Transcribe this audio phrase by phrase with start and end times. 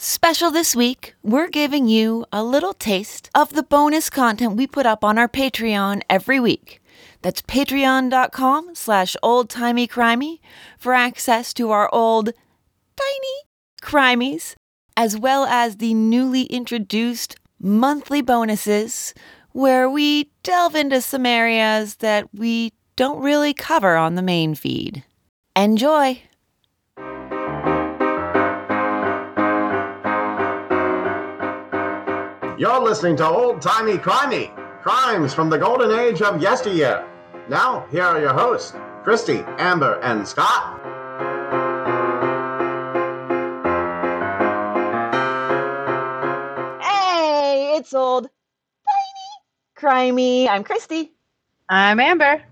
[0.00, 4.86] Special this week, we're giving you a little taste of the bonus content we put
[4.86, 6.80] up on our Patreon every week.
[7.22, 10.38] That's patreon.com slash oldtimeycrimey
[10.78, 12.30] for access to our old,
[12.96, 13.42] tiny
[13.82, 14.54] crimies,
[14.96, 19.14] as well as the newly introduced monthly bonuses
[19.50, 25.02] where we delve into some areas that we don't really cover on the main feed.
[25.56, 26.22] Enjoy!
[32.58, 37.06] You're listening to Old Timey Crimey, crimes from the golden age of yesteryear.
[37.48, 40.80] Now, here are your hosts, Christy, Amber, and Scott.
[46.82, 48.28] Hey, it's old,
[48.88, 50.48] tiny, crimey.
[50.48, 51.12] I'm Christy.
[51.68, 52.42] I'm Amber.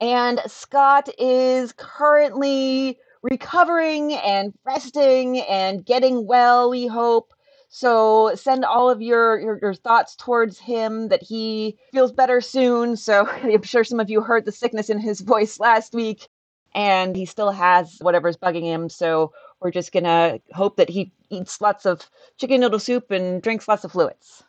[0.00, 7.32] And Scott is currently recovering and resting and getting well, we hope.
[7.72, 12.96] So send all of your, your, your thoughts towards him that he feels better soon.
[12.96, 16.28] So I'm sure some of you heard the sickness in his voice last week,
[16.74, 18.88] and he still has whatever's bugging him.
[18.88, 23.68] So we're just gonna hope that he eats lots of chicken noodle soup and drinks
[23.68, 24.42] lots of fluids.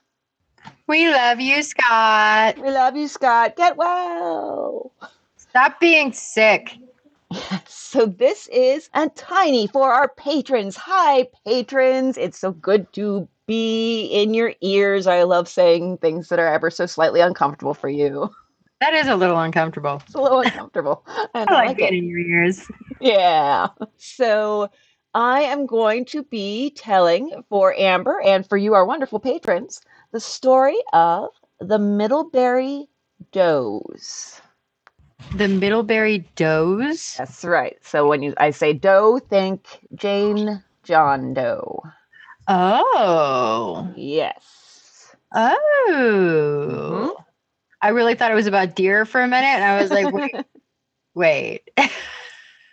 [0.88, 2.58] We love you, Scott.
[2.58, 3.56] We love you, Scott.
[3.56, 4.92] Get well.
[5.38, 6.76] Stop being sick.
[7.32, 10.76] Yes, so this is a tiny for our patrons.
[10.78, 12.18] Hi, patrons.
[12.18, 15.08] It's so good to be in your ears.
[15.08, 18.30] I love saying things that are ever so slightly uncomfortable for you.
[18.82, 20.02] That is a little uncomfortable.
[20.06, 21.06] It's a little uncomfortable.
[21.34, 21.94] I I like like being it.
[21.94, 22.68] in your ears.
[23.00, 23.70] Yeah.
[23.98, 24.70] So
[25.14, 30.20] I am going to be telling for Amber and for you, our wonderful patrons, the
[30.20, 32.88] story of the Middlebury
[33.32, 34.42] Does.
[35.36, 37.16] The Middlebury Does.
[37.18, 37.78] That's right.
[37.84, 41.82] So when you I say Doe, think Jane John Doe.
[42.48, 43.92] Oh.
[43.96, 45.16] Yes.
[45.34, 45.58] Oh.
[45.90, 47.22] Mm-hmm.
[47.82, 50.36] I really thought it was about deer for a minute, and I was like, wait,
[51.16, 51.72] wait.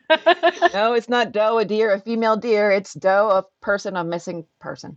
[0.75, 2.70] No, it's not Doe, a deer, a female deer.
[2.70, 4.97] It's Doe, a person, a missing person.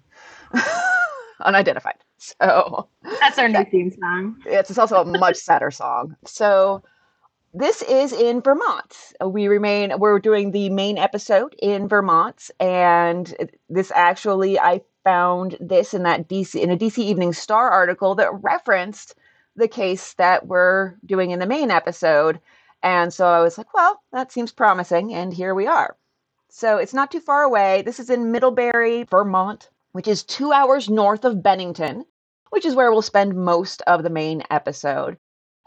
[1.42, 1.96] Unidentified.
[2.18, 2.88] So
[3.20, 4.38] That's our new theme song.
[4.46, 6.16] it's, it's also a much sadder song.
[6.26, 6.84] So
[7.54, 9.14] this is in Vermont.
[9.26, 12.50] We remain, we're doing the main episode in Vermont.
[12.60, 18.16] And this actually, I found this in that DC, in a DC Evening Star article
[18.16, 19.16] that referenced
[19.56, 22.40] the case that we're doing in the main episode.
[22.84, 25.14] And so I was like, well, that seems promising.
[25.14, 25.98] And here we are.
[26.50, 27.82] So it's not too far away.
[27.82, 32.06] This is in Middlebury, Vermont, which is two hours north of Bennington,
[32.50, 35.18] which is where we'll spend most of the main episode.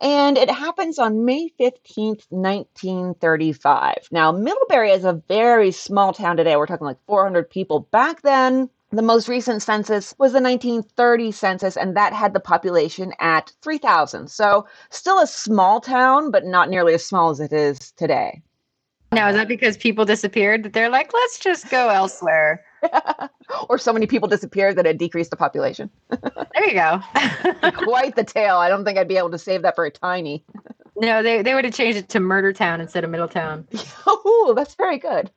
[0.05, 4.09] And it happens on May 15th, 1935.
[4.11, 6.57] Now, Middlebury is a very small town today.
[6.57, 7.89] We're talking like 400 people.
[7.91, 13.15] Back then, the most recent census was the 1930 census, and that had the population
[13.19, 14.29] at 3,000.
[14.29, 18.43] So, still a small town, but not nearly as small as it is today.
[19.13, 22.63] Now, is that because people disappeared they're like, let's just go elsewhere?
[23.69, 25.91] or so many people disappeared that it decreased the population.
[26.11, 27.01] There you go.
[27.85, 28.57] Quite the tale.
[28.57, 30.45] I don't think I'd be able to save that for a tiny.
[30.97, 33.67] no, they, they would have changed it to Murder Town instead of Middletown.
[34.47, 35.31] Oh, that's very good.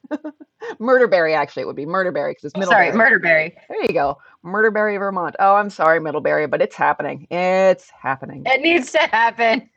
[0.80, 3.52] Murderberry, actually, it would be Murderberry because it's Sorry, Middlebury.
[3.52, 3.54] Murderberry.
[3.70, 4.18] There you go.
[4.46, 5.36] Murderberry, Vermont.
[5.40, 7.26] Oh, I'm sorry, Middlebury, but it's happening.
[7.32, 8.44] It's happening.
[8.46, 9.70] It needs to happen.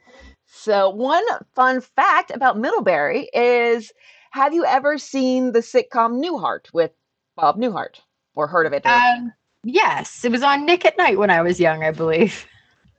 [0.47, 1.23] So, one
[1.55, 3.93] fun fact about Middlebury is
[4.33, 6.91] have you ever seen the sitcom Newhart with
[7.41, 8.01] Bob Newhart
[8.35, 8.87] or heard of it?
[8.87, 9.33] Um,
[9.65, 12.47] yes, it was on Nick at Night when I was young, I believe.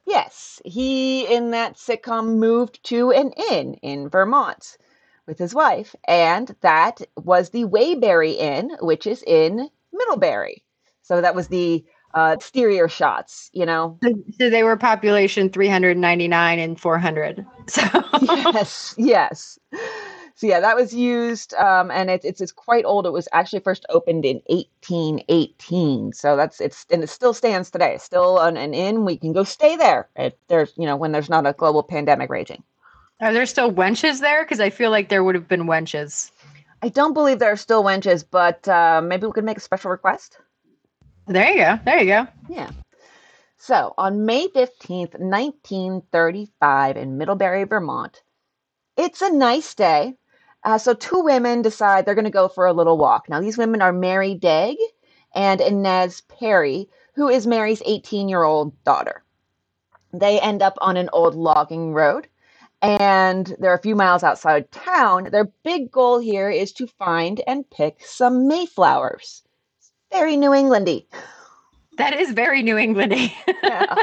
[0.08, 4.78] Yes, he in that sitcom moved to an inn in Vermont
[5.28, 10.64] with his wife, and that was the Waybury Inn, which is in Middlebury.
[11.04, 11.86] So that was the
[12.16, 14.00] uh, exterior shots, you know.
[14.04, 17.46] So, so they were population 399 and 400.
[17.68, 17.82] So
[18.22, 19.60] yes, yes.
[20.42, 23.06] So yeah, that was used, um, and it's, it's it's quite old.
[23.06, 26.14] It was actually first opened in 1818.
[26.14, 27.94] So that's it's and it still stands today.
[27.94, 29.06] It's Still an, an inn.
[29.06, 30.10] We can go stay there.
[30.16, 32.64] If there's you know when there's not a global pandemic raging.
[33.20, 34.44] are there still wenches there?
[34.44, 36.32] Because I feel like there would have been wenches.
[36.82, 39.92] I don't believe there are still wenches, but uh, maybe we could make a special
[39.92, 40.40] request.
[41.28, 41.80] There you go.
[41.86, 42.28] There you go.
[42.50, 42.72] Yeah.
[43.58, 48.24] So on May 15th, 1935, in Middlebury, Vermont,
[48.98, 50.16] it's a nice day.
[50.64, 53.28] Uh, so two women decide they're going to go for a little walk.
[53.30, 54.76] Now, these women are Mary Degg
[55.34, 59.24] and Inez Perry, who is Mary's 18 year old daughter.
[60.14, 62.28] They end up on an old logging road
[62.82, 65.30] and they're a few miles outside town.
[65.32, 69.44] Their big goal here is to find and pick some Mayflowers.
[70.12, 71.06] Very New Englandy.
[71.98, 73.34] That is very New Englandy.
[73.64, 73.96] Yeah.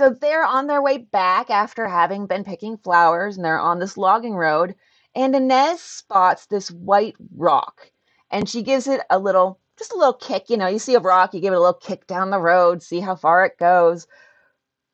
[0.00, 3.98] So they're on their way back after having been picking flowers and they're on this
[3.98, 4.74] logging road.
[5.14, 7.92] And Inez spots this white rock
[8.30, 10.48] and she gives it a little, just a little kick.
[10.48, 12.82] You know, you see a rock, you give it a little kick down the road,
[12.82, 14.06] see how far it goes.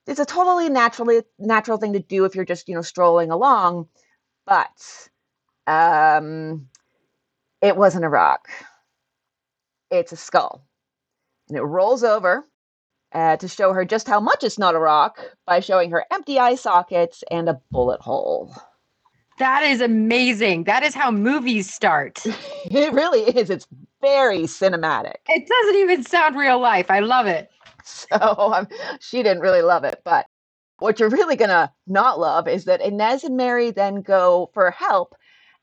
[0.08, 3.86] It's a totally naturally natural thing to do if you're just, you know, strolling along.
[4.44, 5.08] But
[5.68, 6.66] um,
[7.62, 8.48] it wasn't a rock,
[9.88, 10.66] it's a skull.
[11.48, 12.44] And it rolls over
[13.16, 16.38] uh, to show her just how much it's not a rock by showing her empty
[16.38, 18.54] eye sockets and a bullet hole.
[19.38, 20.64] That is amazing.
[20.64, 22.22] That is how movies start.
[22.68, 23.48] It really is.
[23.48, 23.66] It's
[24.02, 25.14] very cinematic.
[25.28, 26.90] It doesn't even sound real life.
[26.90, 27.50] I love it.
[27.84, 28.66] So um,
[28.98, 30.02] she didn't really love it.
[30.04, 30.26] But
[30.80, 34.72] what you're really going to not love is that Inez and Mary then go for
[34.72, 35.14] help.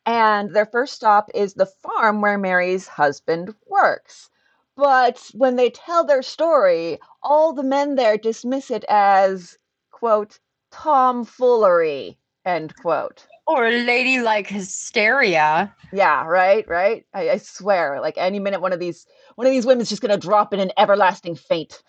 [0.05, 4.29] And their first stop is the farm where Mary's husband works.
[4.75, 9.57] But when they tell their story, all the men there dismiss it as,
[9.91, 10.39] quote,
[10.71, 13.27] tomfoolery, end quote.
[13.45, 15.75] Or ladylike hysteria.
[15.91, 17.05] Yeah, right, right.
[17.13, 19.05] I, I swear, like any minute, one of these
[19.35, 21.83] one of these women's just gonna drop in an everlasting faint.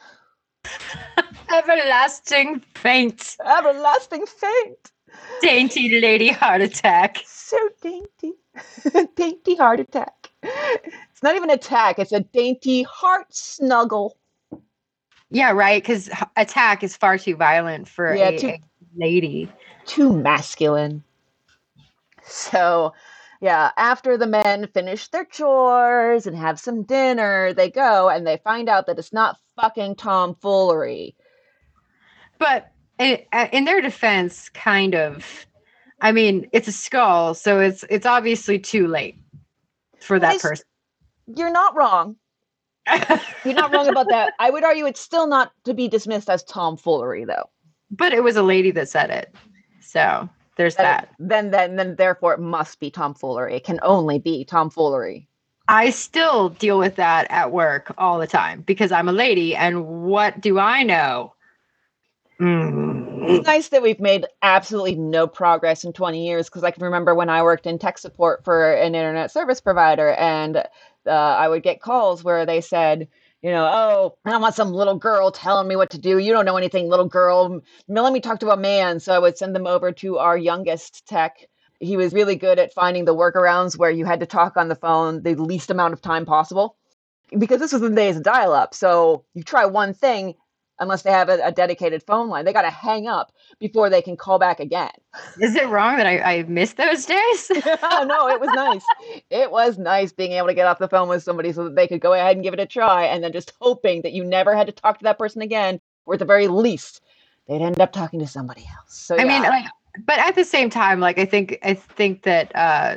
[1.55, 3.37] Everlasting faint.
[3.45, 4.93] Everlasting faint.
[5.41, 7.23] Dainty lady heart attack.
[7.27, 8.33] So dainty,
[9.17, 10.31] dainty heart attack.
[11.14, 14.19] It's not even attack; it's a dainty heart snuggle.
[15.31, 15.81] Yeah, right.
[15.81, 18.58] Because attack is far too violent for Yeah, a, too- a
[18.96, 19.49] lady.
[19.87, 21.05] too masculine.
[22.25, 22.94] So,
[23.40, 28.38] yeah, after the men finish their chores and have some dinner, they go and they
[28.38, 31.14] find out that it's not fucking tomfoolery.
[32.40, 35.46] But in, uh, in their defense, kind of.
[36.00, 39.16] I mean, it's a skull, so it's it's obviously too late
[40.00, 40.66] for that person.
[41.26, 42.17] You're not wrong.
[43.44, 44.35] You're not wrong about that.
[44.38, 47.49] I would argue it's still not to be dismissed as tomfoolery, though.
[47.91, 49.35] but it was a lady that said it,
[49.81, 51.09] so there's that.
[51.19, 53.55] Then, then, then, therefore, it must be tomfoolery.
[53.55, 55.29] It can only be tomfoolery.
[55.67, 60.03] I still deal with that at work all the time because I'm a lady, and
[60.03, 61.32] what do I know?
[62.41, 63.29] Mm.
[63.29, 67.15] It's nice that we've made absolutely no progress in 20 years because I can remember
[67.15, 70.65] when I worked in tech support for an internet service provider and
[71.06, 73.09] uh, I would get calls where they said,
[73.43, 76.19] you know, oh, I don't want some little girl telling me what to do.
[76.19, 77.61] You don't know anything, little girl.
[77.89, 79.01] Let me talk to a man.
[79.01, 81.37] So I would send them over to our youngest tech.
[81.81, 84.75] He was really good at finding the workarounds where you had to talk on the
[84.75, 86.77] phone the least amount of time possible
[87.39, 88.75] because this was the days of dial up.
[88.75, 90.35] So you try one thing,
[90.79, 94.03] unless they have a, a dedicated phone line, they got to hang up before they
[94.03, 94.91] can call back again.
[95.41, 97.50] Is it wrong that I, I missed those days?
[97.50, 98.85] no, it was nice.
[99.31, 101.87] It was nice being able to get off the phone with somebody so that they
[101.87, 104.56] could go ahead and give it a try and then just hoping that you never
[104.56, 107.00] had to talk to that person again, or at the very least,
[107.49, 108.94] they'd end up talking to somebody else.
[108.94, 109.67] So, I mean, like,
[110.06, 112.97] but at the same time, like I think I think that uh,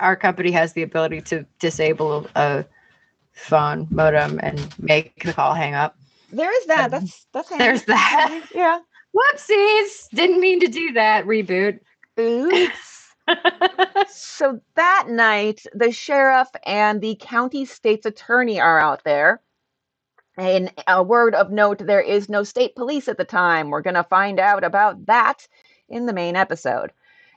[0.00, 2.64] our company has the ability to disable a
[3.32, 5.96] phone modem and make the call hang up.
[6.32, 6.90] There is that.
[6.90, 7.64] That's that's handy.
[7.64, 8.46] There's that.
[8.54, 8.80] yeah.
[9.16, 10.08] Whoopsies!
[10.14, 11.26] Didn't mean to do that.
[11.26, 11.80] Reboot.
[12.18, 13.14] Oops.
[14.08, 19.40] so that night, the sheriff and the county state's attorney are out there.
[20.38, 23.68] And a word of note there is no state police at the time.
[23.68, 25.46] We're going to find out about that
[25.88, 26.90] in the main episode.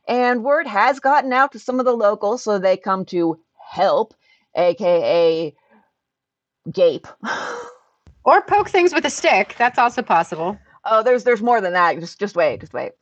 [0.08, 4.14] And word has gotten out to some of the locals, so they come to help,
[4.56, 5.54] aka
[6.72, 7.08] gape.
[8.26, 9.56] or poke things with a stick.
[9.58, 10.58] That's also possible.
[10.84, 12.00] Oh, there's there's more than that.
[12.00, 12.94] Just just wait, just wait.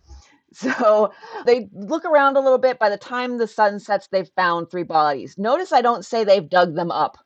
[0.55, 1.11] So
[1.47, 2.77] they look around a little bit.
[2.77, 5.35] By the time the sun sets, they've found three bodies.
[5.35, 7.17] Notice I don't say they've dug them up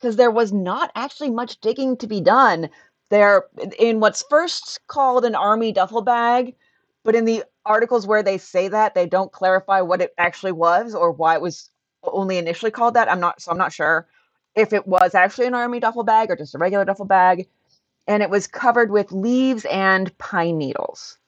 [0.00, 2.68] because there was not actually much digging to be done.
[3.10, 3.44] They're
[3.78, 6.56] in what's first called an army duffel bag,
[7.04, 10.96] but in the articles where they say that, they don't clarify what it actually was
[10.96, 11.70] or why it was
[12.02, 13.08] only initially called that.
[13.08, 14.08] I'm not so I'm not sure
[14.56, 17.46] if it was actually an army duffel bag or just a regular duffel bag.
[18.06, 21.18] And it was covered with leaves and pine needles.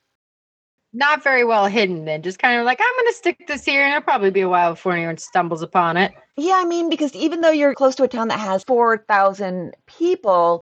[0.93, 2.05] Not very well hidden.
[2.05, 4.41] Then just kind of like I'm going to stick this here, and it'll probably be
[4.43, 6.13] a while before anyone stumbles upon it.
[6.37, 10.63] Yeah, I mean, because even though you're close to a town that has 4,000 people,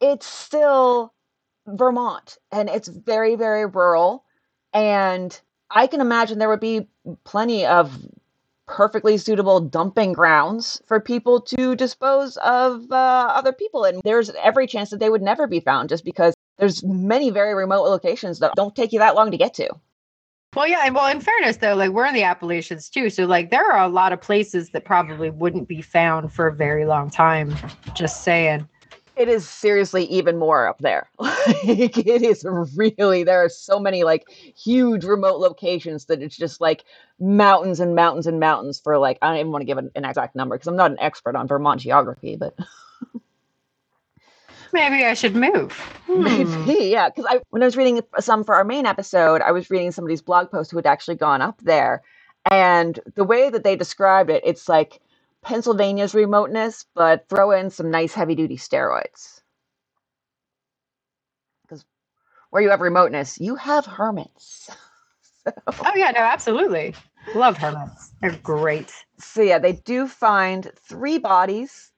[0.00, 1.12] it's still
[1.66, 4.24] Vermont and it's very, very rural.
[4.72, 5.38] And
[5.70, 6.88] I can imagine there would be
[7.24, 7.96] plenty of
[8.70, 12.94] perfectly suitable dumping grounds for people to dispose of uh,
[13.34, 13.84] other people.
[13.84, 17.52] And there's every chance that they would never be found just because there's many very
[17.52, 19.68] remote locations that don't take you that long to get to.
[20.54, 23.50] Well, yeah, and well, in fairness though, like we're in the Appalachians too, so like
[23.50, 27.10] there are a lot of places that probably wouldn't be found for a very long
[27.10, 27.54] time.
[27.94, 28.68] Just saying.
[29.20, 31.10] It is seriously even more up there.
[31.66, 32.44] Like it is
[32.76, 36.84] really there are so many like huge remote locations that it's just like
[37.18, 40.04] mountains and mountains and mountains for like I don't even want to give an, an
[40.04, 42.54] exact number because I'm not an expert on Vermont geography, but
[44.72, 45.72] Maybe I should move.
[46.10, 46.66] Hmm.
[46.66, 47.08] Maybe, yeah.
[47.08, 50.22] Because I, when I was reading some for our main episode, I was reading somebody's
[50.22, 52.02] blog post who had actually gone up there,
[52.50, 55.00] and the way that they described it, it's like
[55.42, 59.40] Pennsylvania's remoteness, but throw in some nice heavy duty steroids.
[61.62, 61.84] Because
[62.50, 64.70] where you have remoteness, you have hermits.
[65.44, 65.52] so.
[65.68, 66.94] Oh yeah, no, absolutely.
[67.34, 68.12] Love hermits.
[68.20, 68.92] They're great.
[69.18, 71.90] So yeah, they do find three bodies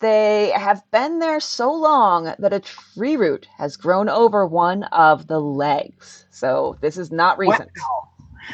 [0.00, 5.26] they have been there so long that a tree root has grown over one of
[5.26, 6.26] the legs.
[6.30, 7.70] So this is not recent.
[7.76, 8.08] Wow.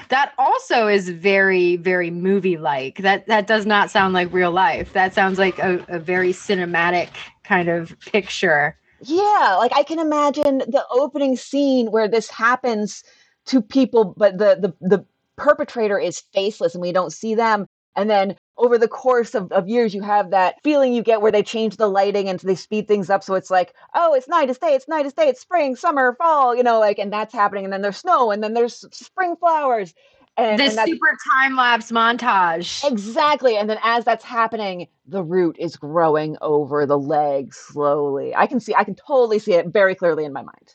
[0.09, 2.99] That also is very, very movie like.
[2.99, 4.93] That that does not sound like real life.
[4.93, 7.09] That sounds like a, a very cinematic
[7.45, 8.77] kind of picture.
[9.01, 13.03] Yeah, like I can imagine the opening scene where this happens
[13.47, 15.05] to people, but the the the
[15.37, 17.67] perpetrator is faceless and we don't see them.
[17.97, 21.33] And then over the course of, of years, you have that feeling you get where
[21.33, 23.23] they change the lighting and they speed things up.
[23.25, 26.15] So it's like, oh, it's night, it's day, it's night, it's day, it's spring, summer,
[26.15, 27.65] fall, you know, like, and that's happening.
[27.65, 29.95] And then there's snow and then there's spring flowers.
[30.37, 32.85] And, this and super time lapse montage.
[32.91, 33.57] Exactly.
[33.57, 38.35] And then as that's happening, the root is growing over the leg slowly.
[38.35, 40.75] I can see, I can totally see it very clearly in my mind.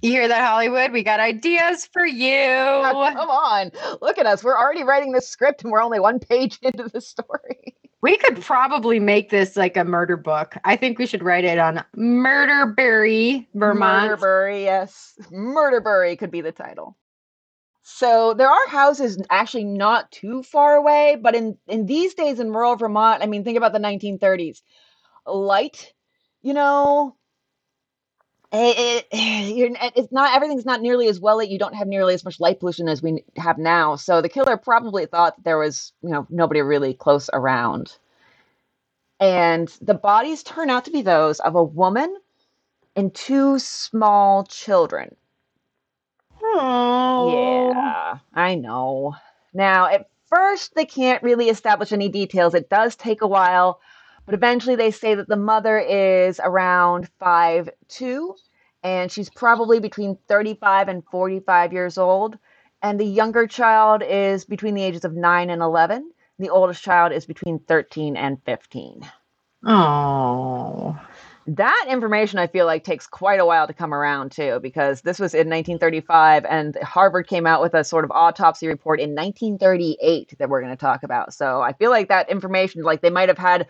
[0.00, 0.92] You hear that, Hollywood?
[0.92, 2.46] We got ideas for you.
[2.46, 3.72] Oh, come on.
[4.00, 4.44] Look at us.
[4.44, 7.74] We're already writing the script and we're only one page into the story.
[8.00, 10.56] We could probably make this like a murder book.
[10.64, 14.20] I think we should write it on Murderbury, Vermont.
[14.20, 15.14] Murderbury, yes.
[15.32, 16.96] Murderbury could be the title.
[17.82, 22.52] So there are houses actually not too far away, but in, in these days in
[22.52, 24.62] rural Vermont, I mean, think about the 1930s.
[25.26, 25.92] Light,
[26.42, 27.16] you know,
[28.52, 31.50] it, it, eh, it's not everything's not nearly as well lit.
[31.50, 33.96] You don't have nearly as much light pollution as we have now.
[33.96, 37.96] So the killer probably thought that there was, you know, nobody really close around.
[39.20, 42.16] And the bodies turn out to be those of a woman
[42.94, 45.16] and two small children.
[46.40, 49.16] Oh, yeah, I know.
[49.52, 52.54] Now, at first, they can't really establish any details.
[52.54, 53.80] It does take a while
[54.28, 58.34] but eventually they say that the mother is around five two,
[58.82, 62.36] and she's probably between 35 and 45 years old.
[62.82, 66.12] And the younger child is between the ages of 9 and 11.
[66.38, 69.00] The oldest child is between 13 and 15.
[69.64, 71.00] Oh.
[71.46, 75.18] That information I feel like takes quite a while to come around too, because this
[75.18, 80.34] was in 1935 and Harvard came out with a sort of autopsy report in 1938
[80.38, 81.32] that we're going to talk about.
[81.32, 83.66] So I feel like that information, like they might have had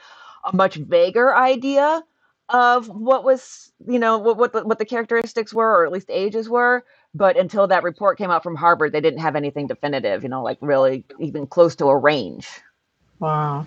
[0.53, 2.03] a much vaguer idea
[2.49, 6.11] of what was you know what what the, what the characteristics were or at least
[6.11, 6.83] ages were
[7.15, 10.43] but until that report came out from harvard they didn't have anything definitive you know
[10.43, 12.49] like really even close to a range.
[13.21, 13.67] Wow.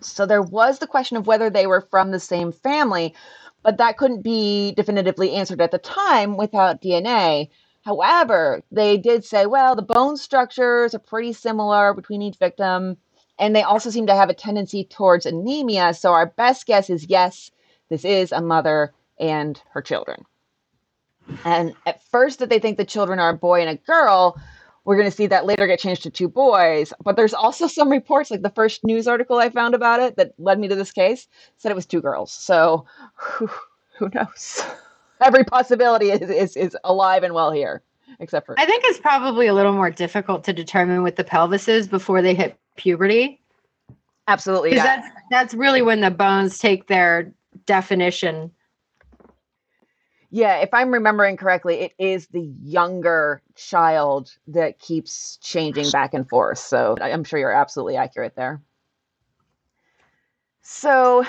[0.00, 3.14] So there was the question of whether they were from the same family
[3.62, 7.48] but that couldn't be definitively answered at the time without dna
[7.82, 12.98] however they did say well the bone structures are pretty similar between each victim
[13.40, 15.94] and they also seem to have a tendency towards anemia.
[15.94, 17.50] So our best guess is yes,
[17.88, 20.24] this is a mother and her children.
[21.44, 24.38] And at first, that they think the children are a boy and a girl,
[24.84, 26.92] we're going to see that later get changed to two boys.
[27.02, 30.32] But there's also some reports, like the first news article I found about it that
[30.38, 32.32] led me to this case, said it was two girls.
[32.32, 33.48] So who,
[34.14, 34.62] knows?
[35.20, 37.82] Every possibility is, is, is alive and well here,
[38.18, 38.58] except for.
[38.58, 42.34] I think it's probably a little more difficult to determine with the pelvises before they
[42.34, 43.40] hit puberty.
[44.26, 44.74] Absolutely.
[44.74, 44.84] Yeah.
[44.84, 47.32] That's that's really when the bones take their
[47.66, 48.50] definition.
[50.30, 56.28] Yeah, if I'm remembering correctly, it is the younger child that keeps changing back and
[56.28, 56.58] forth.
[56.58, 58.62] So I'm sure you're absolutely accurate there.
[60.62, 61.24] So,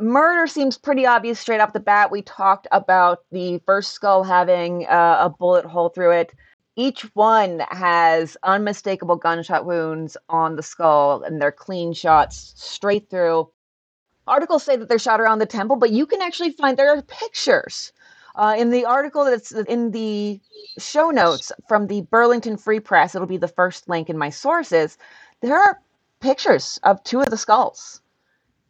[0.00, 2.10] murder seems pretty obvious straight off the bat.
[2.10, 6.34] We talked about the first skull having uh, a bullet hole through it
[6.76, 13.50] each one has unmistakable gunshot wounds on the skull and they're clean shots straight through.
[14.26, 17.02] Articles say that they're shot around the temple, but you can actually find there are
[17.02, 17.92] pictures.
[18.34, 20.40] Uh, in the article that's in the
[20.78, 24.96] show notes from the Burlington Free Press, it'll be the first link in my sources.
[25.42, 25.80] There are
[26.20, 28.00] pictures of two of the skulls.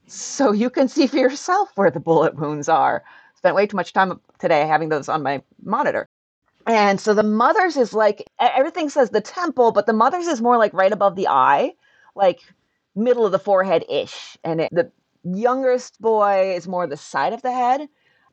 [0.07, 3.05] So you can see for yourself where the bullet wounds are.
[3.37, 6.09] Spent way too much time today having those on my monitor.
[6.67, 10.59] And so the mother's is like everything says the temple, but the mother's is more
[10.59, 11.75] like right above the eye,
[12.15, 12.41] like
[12.95, 14.37] middle of the forehead ish.
[14.45, 14.91] And it, the
[15.25, 17.89] youngest boy is more the side of the head,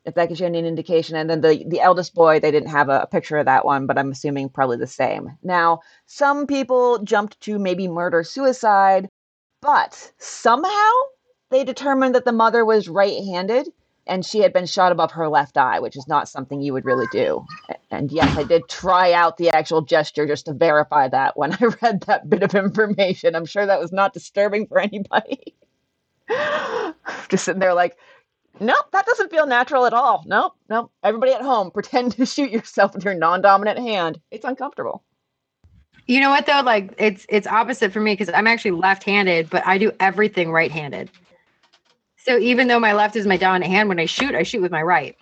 [0.06, 1.16] if that gives you any indication.
[1.16, 3.88] And then the, the eldest boy, they didn't have a, a picture of that one,
[3.88, 5.38] but I'm assuming probably the same.
[5.44, 9.10] Now, some people jumped to maybe murder suicide,
[9.62, 10.92] but somehow
[11.50, 13.70] they determined that the mother was right handed
[14.08, 16.86] and she had been shot above her left eye, which is not something you would
[16.86, 17.46] really do.
[17.92, 21.66] And yes, I did try out the actual gesture just to verify that when I
[21.82, 23.36] read that bit of information.
[23.36, 25.56] I'm sure that was not disturbing for anybody.
[27.30, 27.98] just sitting there like,
[28.60, 30.24] nope, that doesn't feel natural at all.
[30.26, 30.92] Nope, nope.
[31.04, 34.20] Everybody at home, pretend to shoot yourself with your non-dominant hand.
[34.32, 35.04] It's uncomfortable.
[36.08, 36.62] You know what though?
[36.66, 41.12] Like it's it's opposite for me because I'm actually left-handed, but I do everything right-handed.
[42.26, 44.72] So even though my left is my dominant hand, when I shoot, I shoot with
[44.72, 45.16] my right.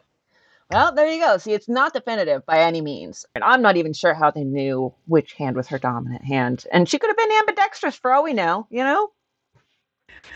[0.69, 1.37] Well, there you go.
[1.37, 3.25] See, it's not definitive by any means.
[3.35, 6.65] And I'm not even sure how they knew which hand was her dominant hand.
[6.73, 9.11] And she could have been ambidextrous for all we know, you know?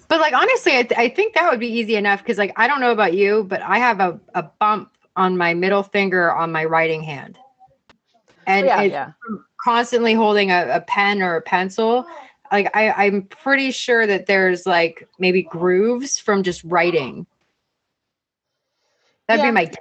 [0.08, 2.68] But like, honestly, I, th- I think that would be easy enough because, like, I
[2.68, 6.52] don't know about you, but I have a, a bump on my middle finger on
[6.52, 7.38] my writing hand.
[8.48, 9.12] And oh, yeah, it's yeah.
[9.62, 12.06] constantly holding a, a pen or a pencil
[12.52, 17.26] like I, I'm pretty sure that there's like maybe grooves from just writing.
[19.28, 19.52] That'd Yeah.
[19.52, 19.72] be my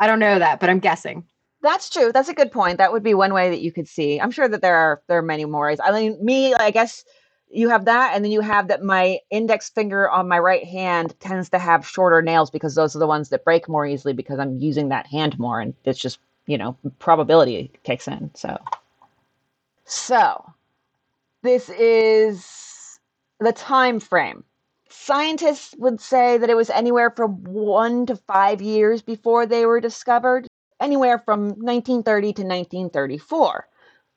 [0.00, 1.24] I don't know that, but I'm guessing.
[1.60, 2.12] That's true.
[2.12, 2.78] That's a good point.
[2.78, 4.20] That would be one way that you could see.
[4.20, 5.80] I'm sure that there are there are many more ways.
[5.82, 7.04] I mean, me, I guess
[7.50, 11.18] you have that, and then you have that my index finger on my right hand
[11.18, 14.38] tends to have shorter nails because those are the ones that break more easily because
[14.38, 18.30] I'm using that hand more, and it's just you know probability kicks in.
[18.34, 18.56] So,
[19.84, 20.44] so
[21.42, 22.98] this is
[23.38, 24.44] the time frame.
[24.90, 29.80] Scientists would say that it was anywhere from one to five years before they were
[29.80, 30.48] discovered
[30.80, 33.68] anywhere from 1930 to 1934.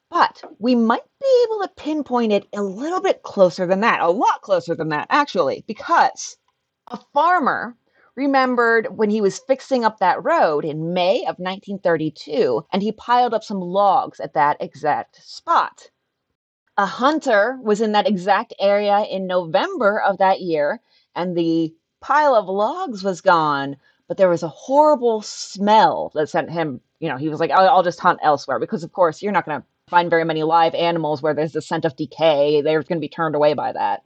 [0.10, 4.10] But we might be able to pinpoint it a little bit closer than that, a
[4.10, 6.38] lot closer than that, actually, because
[6.88, 7.78] a farmer
[8.16, 13.34] remembered when he was fixing up that road in May of 1932, and he piled
[13.34, 15.91] up some logs at that exact spot.
[16.78, 20.80] A hunter was in that exact area in November of that year,
[21.16, 26.50] and the pile of logs was gone, but there was a horrible smell that sent
[26.50, 29.32] him, you know, he was like, I'll, I'll just hunt elsewhere because, of course, you're
[29.32, 32.62] not going to find very many live animals where there's the scent of decay.
[32.62, 34.04] They're going to be turned away by that.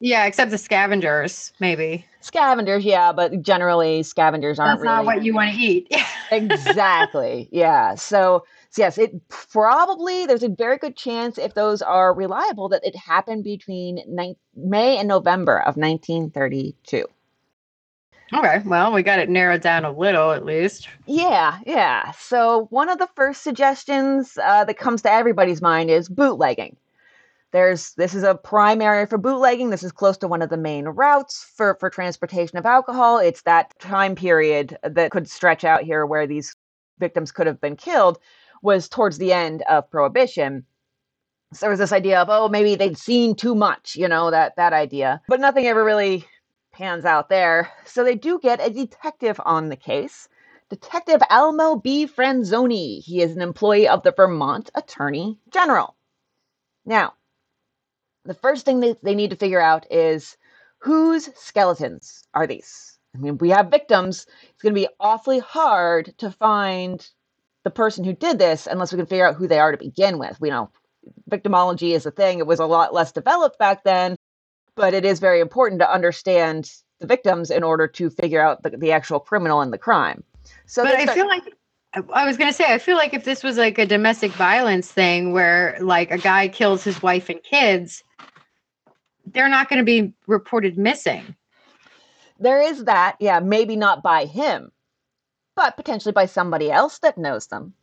[0.00, 2.04] Yeah, except the scavengers, maybe.
[2.20, 5.88] Scavengers, yeah, but generally scavengers aren't That's not really what you want to eat.
[6.30, 7.48] exactly.
[7.52, 7.94] Yeah.
[7.94, 8.44] So, so
[8.78, 13.44] yes, it probably there's a very good chance if those are reliable that it happened
[13.44, 17.04] between nine, May and November of 1932.
[18.34, 20.88] okay, well, we got it narrowed down a little at least.
[21.06, 22.10] Yeah, yeah.
[22.12, 26.76] So one of the first suggestions uh, that comes to everybody's mind is bootlegging.
[27.52, 29.70] There's this is a prime area for bootlegging.
[29.70, 33.18] This is close to one of the main routes for for transportation of alcohol.
[33.18, 36.56] It's that time period that could stretch out here where these
[36.98, 38.18] victims could have been killed
[38.64, 40.64] was towards the end of prohibition.
[41.52, 44.56] So there was this idea of oh maybe they'd seen too much, you know that
[44.56, 46.26] that idea, but nothing ever really
[46.72, 47.70] pans out there.
[47.84, 50.28] So they do get a detective on the case.
[50.70, 52.06] Detective Almo B.
[52.06, 53.00] Franzoni.
[53.00, 55.94] He is an employee of the Vermont Attorney General.
[56.84, 57.12] Now,
[58.24, 60.36] the first thing they, they need to figure out is
[60.78, 62.98] whose skeletons are these?
[63.14, 64.26] I mean, we have victims.
[64.50, 67.06] It's going to be awfully hard to find
[67.64, 70.18] the person who did this unless we can figure out who they are to begin
[70.18, 70.40] with.
[70.40, 70.70] We know
[71.30, 72.38] victimology is a thing.
[72.38, 74.16] It was a lot less developed back then,
[74.76, 78.70] but it is very important to understand the victims in order to figure out the,
[78.70, 80.22] the actual criminal and the crime.
[80.66, 81.54] So but I start- feel like
[82.12, 85.32] I was gonna say, I feel like if this was like a domestic violence thing
[85.32, 88.02] where like a guy kills his wife and kids,
[89.26, 91.36] they're not gonna be reported missing.
[92.40, 94.72] There is that, yeah, maybe not by him,
[95.56, 97.74] but potentially by somebody else that knows them.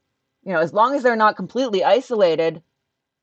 [0.43, 2.61] You know, as long as they're not completely isolated,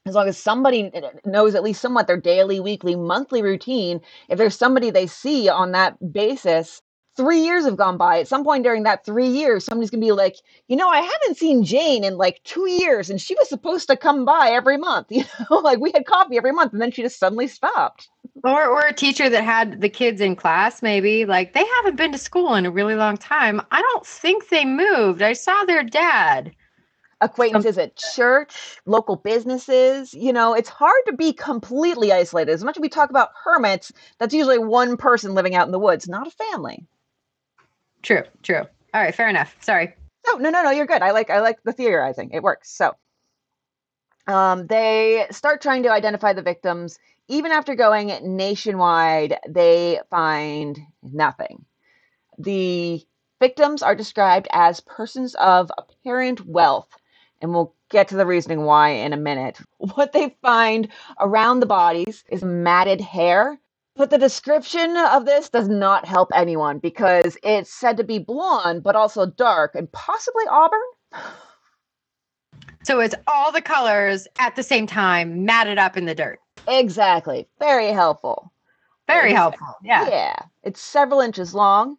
[0.06, 0.90] as long as somebody
[1.24, 5.72] knows at least somewhat their daily, weekly, monthly routine, if there's somebody they see on
[5.72, 6.80] that basis,
[7.18, 8.20] three years have gone by.
[8.20, 10.36] At some point during that three years, somebody's gonna be like,
[10.68, 13.98] you know, I haven't seen Jane in like two years, and she was supposed to
[13.98, 15.08] come by every month.
[15.12, 18.10] You know, like we had coffee every month, and then she just suddenly stopped.
[18.44, 22.12] Or or a teacher that had the kids in class, maybe like they haven't been
[22.12, 23.62] to school in a really long time.
[23.72, 25.22] I don't think they moved.
[25.22, 26.54] I saw their dad.
[27.20, 30.14] acquaintances at church, local businesses.
[30.14, 32.52] You know, it's hard to be completely isolated.
[32.52, 35.80] As much as we talk about hermits, that's usually one person living out in the
[35.80, 36.86] woods, not a family.
[38.02, 38.62] True, true.
[38.94, 39.56] All right, fair enough.
[39.60, 39.94] Sorry.
[40.26, 40.70] No, no, no, no.
[40.70, 41.02] You're good.
[41.02, 42.30] I like I like the theorizing.
[42.32, 42.70] It works.
[42.70, 42.94] So,
[44.26, 46.98] um, they start trying to identify the victims.
[47.28, 51.64] Even after going nationwide, they find nothing.
[52.38, 53.04] The
[53.40, 56.88] victims are described as persons of apparent wealth,
[57.40, 59.58] and we'll get to the reasoning why in a minute.
[59.78, 63.58] What they find around the bodies is matted hair.
[63.98, 68.84] But the description of this does not help anyone because it's said to be blonde,
[68.84, 70.80] but also dark and possibly auburn.
[72.84, 76.38] So it's all the colors at the same time, matted up in the dirt.
[76.68, 77.48] Exactly.
[77.58, 78.52] Very helpful.
[79.08, 79.74] Very It's- helpful.
[79.82, 80.08] Yeah.
[80.08, 80.36] Yeah.
[80.62, 81.98] It's several inches long.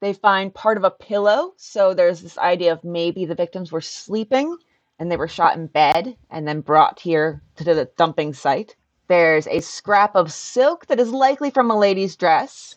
[0.00, 1.52] They find part of a pillow.
[1.58, 4.56] So there's this idea of maybe the victims were sleeping
[4.98, 8.74] and they were shot in bed and then brought here to the dumping site.
[9.08, 12.76] There's a scrap of silk that is likely from a lady's dress.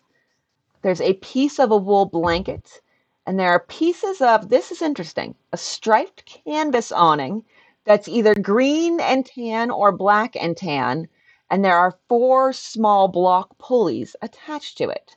[0.82, 2.82] There's a piece of a wool blanket.
[3.26, 7.44] And there are pieces of, this is interesting, a striped canvas awning
[7.86, 11.08] that's either green and tan or black and tan.
[11.52, 15.16] And there are four small block pulleys attached to it.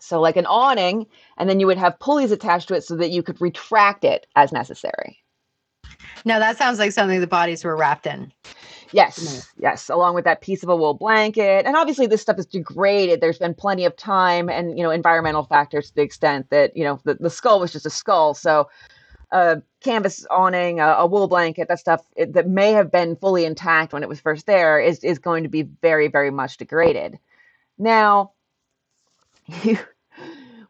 [0.00, 1.06] So, like an awning,
[1.38, 4.26] and then you would have pulleys attached to it so that you could retract it
[4.34, 5.22] as necessary.
[6.24, 8.32] No, that sounds like something the bodies were wrapped in.
[8.92, 11.64] Yes, yes, along with that piece of a wool blanket.
[11.66, 13.20] And obviously this stuff is degraded.
[13.20, 16.84] There's been plenty of time and, you know, environmental factors to the extent that, you
[16.84, 18.34] know, the, the skull was just a skull.
[18.34, 18.68] So
[19.30, 23.46] a canvas awning, a, a wool blanket, that stuff it, that may have been fully
[23.46, 27.18] intact when it was first there is, is going to be very, very much degraded.
[27.78, 28.32] Now,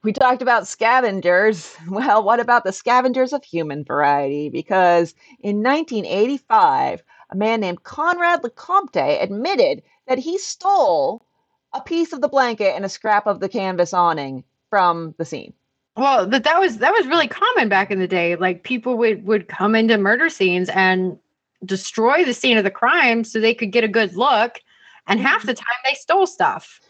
[0.03, 1.75] we talked about scavengers.
[1.89, 4.49] Well, what about the scavengers of human variety?
[4.49, 7.03] Because in 1985,
[7.33, 11.25] a man named Conrad Lecompte admitted that he stole
[11.73, 15.55] a piece of the blanket and a scrap of the canvas awning from the scene.
[15.97, 18.37] Well, that that was that was really common back in the day.
[18.37, 21.19] Like people would would come into murder scenes and
[21.65, 24.61] destroy the scene of the crime so they could get a good look.
[25.07, 25.49] And half mm-hmm.
[25.49, 26.81] the time they stole stuff.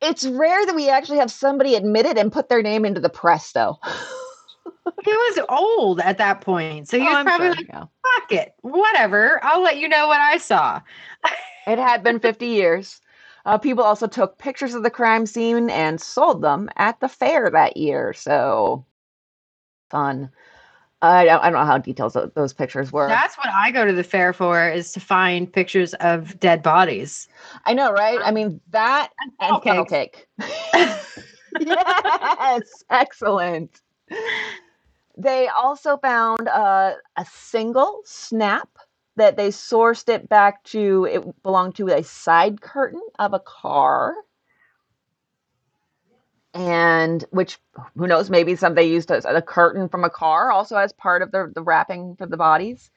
[0.00, 3.08] It's rare that we actually have somebody admit it and put their name into the
[3.08, 3.78] press, though.
[5.04, 6.88] He was old at that point.
[6.88, 7.84] So he Oh, was I'm probably sure, like, yeah.
[8.02, 8.54] fuck it.
[8.62, 9.40] Whatever.
[9.42, 10.80] I'll let you know what I saw.
[11.66, 13.00] It had been 50 years.
[13.46, 17.48] Uh, people also took pictures of the crime scene and sold them at the fair
[17.50, 18.12] that year.
[18.12, 18.84] So
[19.90, 20.30] fun.
[21.00, 23.08] I don't, I don't know how details tho- those pictures were.
[23.08, 27.28] That's what I go to the fair for is to find pictures of dead bodies.
[27.64, 28.18] I know, right?
[28.22, 30.26] I mean, that and funnel funnel cake.
[31.60, 33.80] yes, excellent.
[35.16, 36.96] They also found a
[37.30, 38.68] single snap
[39.16, 44.14] that they sourced it back to, it belonged to a side curtain of a car.
[46.52, 47.58] And which,
[47.96, 51.22] who knows, maybe some they used as a curtain from a car also as part
[51.22, 52.90] of the, the wrapping for the bodies.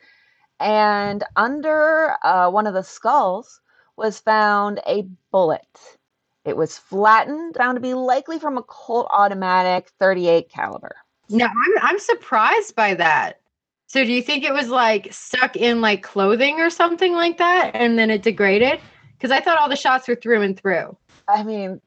[0.59, 3.61] And under uh, one of the skulls
[3.95, 5.97] was found a bullet.
[6.45, 10.95] It was flattened, found to be likely from a Colt automatic 38 caliber.
[11.29, 13.39] No, I'm I'm surprised by that.
[13.87, 17.71] So do you think it was like stuck in like clothing or something like that
[17.73, 18.79] and then it degraded?
[19.17, 20.95] Because I thought all the shots were through and through.
[21.27, 21.81] I mean,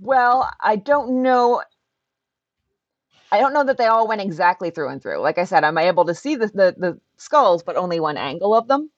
[0.00, 1.62] well, I don't know.
[3.32, 5.18] I don't know that they all went exactly through and through.
[5.18, 8.54] Like I said, I'm able to see the, the, the skulls, but only one angle
[8.54, 8.90] of them.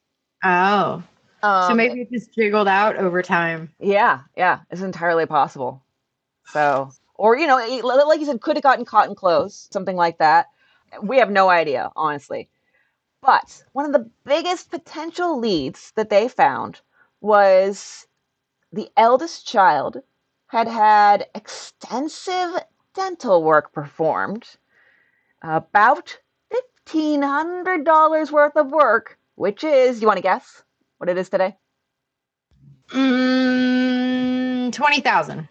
[0.44, 1.02] Oh.
[1.42, 3.72] Um, so maybe it just jiggled out over time.
[3.78, 5.82] Yeah, yeah, it's entirely possible.
[6.46, 10.18] So, or you know, like you said, could have gotten caught in clothes, something like
[10.18, 10.46] that.
[11.02, 12.48] We have no idea, honestly.
[13.20, 16.80] But one of the biggest potential leads that they found
[17.20, 18.06] was
[18.72, 19.98] the eldest child
[20.46, 22.62] had had extensive
[22.94, 24.48] dental work performed,
[25.42, 26.18] about
[26.50, 30.62] fifteen hundred dollars worth of work, which is, you want to guess
[30.98, 31.56] what it is today?
[32.90, 35.48] Mm, 20,000.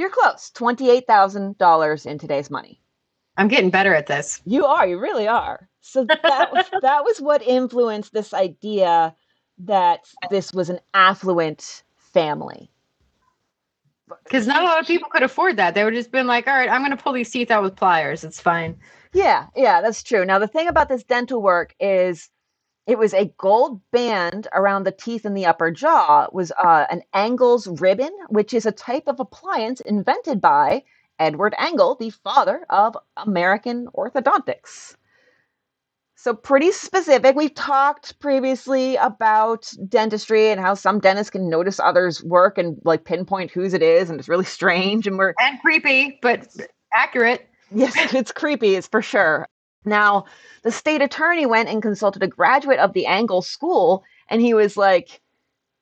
[0.00, 0.50] You're close.
[0.54, 2.80] $28,000 in today's money.
[3.36, 4.40] I'm getting better at this.
[4.46, 5.68] You are, you really are.
[5.82, 9.14] So that was that was what influenced this idea
[9.58, 12.70] that this was an affluent family.
[14.24, 15.74] Because not a lot of people could afford that.
[15.74, 17.76] They would just been like, all right, I'm going to pull these teeth out with
[17.76, 18.24] pliers.
[18.24, 18.78] It's fine.
[19.12, 20.24] Yeah, yeah, that's true.
[20.24, 22.30] Now the thing about this dental work is
[22.90, 26.86] it was a gold band around the teeth in the upper jaw It was uh,
[26.90, 30.82] an Angle's ribbon, which is a type of appliance invented by
[31.20, 34.96] Edward Angle, the father of American orthodontics.
[36.16, 37.36] So pretty specific.
[37.36, 43.04] We've talked previously about dentistry and how some dentists can notice others' work and like
[43.04, 45.06] pinpoint whose it is, and it's really strange.
[45.06, 46.48] And we're And creepy, but
[46.92, 47.48] accurate.
[47.72, 49.46] Yes, it's creepy, it's for sure.
[49.84, 50.26] Now,
[50.62, 54.76] the state attorney went and consulted a graduate of the Angle School, and he was
[54.76, 55.20] like,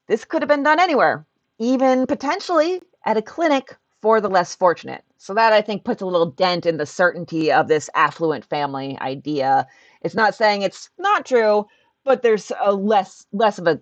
[0.06, 1.26] this could have been done anywhere,
[1.58, 5.04] even potentially at a clinic for the less fortunate.
[5.18, 8.96] So that I think puts a little dent in the certainty of this affluent family
[9.00, 9.66] idea.
[10.02, 11.66] It's not saying it's not true,
[12.04, 13.80] but there's a less less of a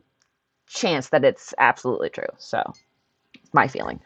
[0.66, 2.24] chance that it's absolutely true.
[2.38, 2.62] So,
[3.52, 4.00] my feeling.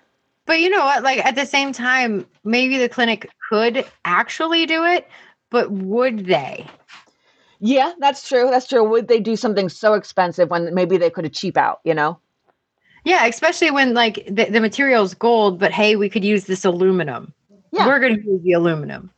[0.46, 1.05] But you know what?
[1.05, 5.07] Like at the same time, maybe the clinic could actually do it,
[5.50, 6.66] but would they?
[7.60, 8.48] Yeah, that's true.
[8.50, 8.82] That's true.
[8.88, 12.18] Would they do something so expensive when maybe they could have cheap out, you know?
[13.04, 17.32] Yeah, especially when like the, the material's gold, but hey, we could use this aluminum.
[17.72, 17.86] Yeah.
[17.86, 19.10] We're going to use the aluminum.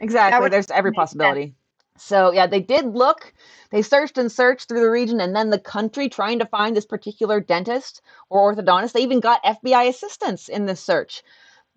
[0.00, 0.40] Exactly.
[0.40, 0.96] would There's every sense.
[0.96, 1.54] possibility.
[1.96, 3.32] So, yeah, they did look.
[3.70, 6.86] They searched and searched through the region and then the country trying to find this
[6.86, 8.92] particular dentist or orthodontist.
[8.92, 11.22] They even got FBI assistance in this search.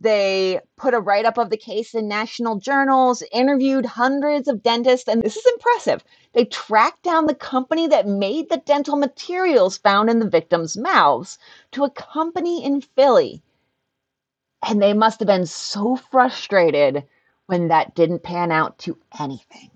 [0.04, 5.08] They put a write up of the case in national journals, interviewed hundreds of dentists,
[5.08, 6.04] and this is impressive.
[6.34, 11.40] They tracked down the company that made the dental materials found in the victims' mouths
[11.72, 13.42] to a company in Philly.
[14.68, 17.06] And they must have been so frustrated
[17.46, 19.72] when that didn't pan out to anything.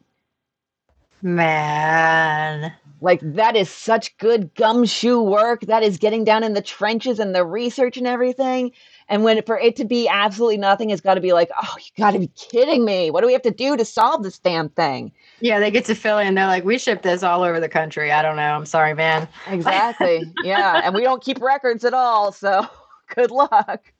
[1.21, 2.73] Man.
[2.99, 5.61] Like that is such good gumshoe work.
[5.61, 8.71] That is getting down in the trenches and the research and everything.
[9.07, 11.91] And when for it to be absolutely nothing, it's got to be like, oh, you
[11.97, 13.11] got to be kidding me.
[13.11, 15.11] What do we have to do to solve this damn thing?
[15.39, 16.33] Yeah, they get to fill in.
[16.33, 18.11] they're like, we ship this all over the country.
[18.11, 18.55] I don't know.
[18.55, 19.27] I'm sorry, man.
[19.47, 20.23] Exactly.
[20.43, 20.81] yeah.
[20.83, 22.31] And we don't keep records at all.
[22.31, 22.67] So
[23.15, 23.93] good luck.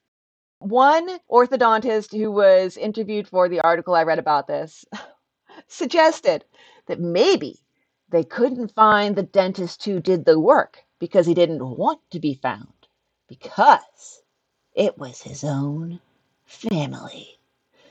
[0.59, 4.85] One orthodontist who was interviewed for the article I read about this
[5.67, 6.43] suggested
[6.87, 7.59] that maybe
[8.09, 12.33] they couldn't find the dentist who did the work because he didn't want to be
[12.35, 12.73] found,
[13.27, 14.21] because
[14.73, 15.99] it was his own
[16.45, 17.39] family.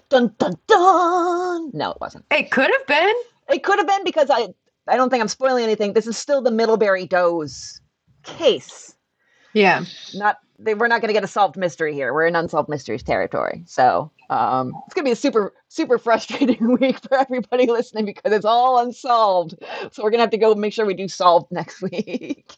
[0.08, 1.70] Dun dun dun!
[1.74, 2.24] No, it wasn't.
[2.30, 3.14] It could have been.
[3.48, 4.48] It could have been because I
[4.88, 5.92] I don't think I'm spoiling anything.
[5.92, 7.80] This is still the Middlebury Doe's
[8.22, 8.94] case.
[9.52, 9.84] Yeah.
[10.14, 12.12] Not they we're not going to get a solved mystery here.
[12.12, 13.62] We're in unsolved mysteries territory.
[13.66, 18.32] So um, it's going to be a super super frustrating week for everybody listening because
[18.32, 19.56] it's all unsolved.
[19.92, 22.56] So we're going to have to go make sure we do solved next week.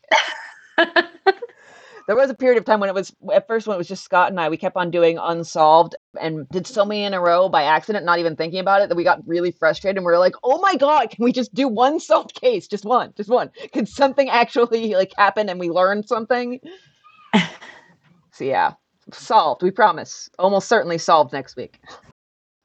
[0.78, 4.04] there was a period of time when it was at first when it was just
[4.04, 4.48] Scott and I.
[4.48, 8.18] We kept on doing unsolved and did so many in a row by accident, not
[8.18, 9.96] even thinking about it, that we got really frustrated.
[9.96, 12.68] And we were like, "Oh my god, can we just do one solved case?
[12.68, 13.50] Just one, just one?
[13.72, 16.60] Can something actually like happen and we learn something?"
[18.38, 18.74] So yeah,
[19.12, 19.62] solved.
[19.62, 20.30] We promise.
[20.38, 21.80] Almost certainly solved next week.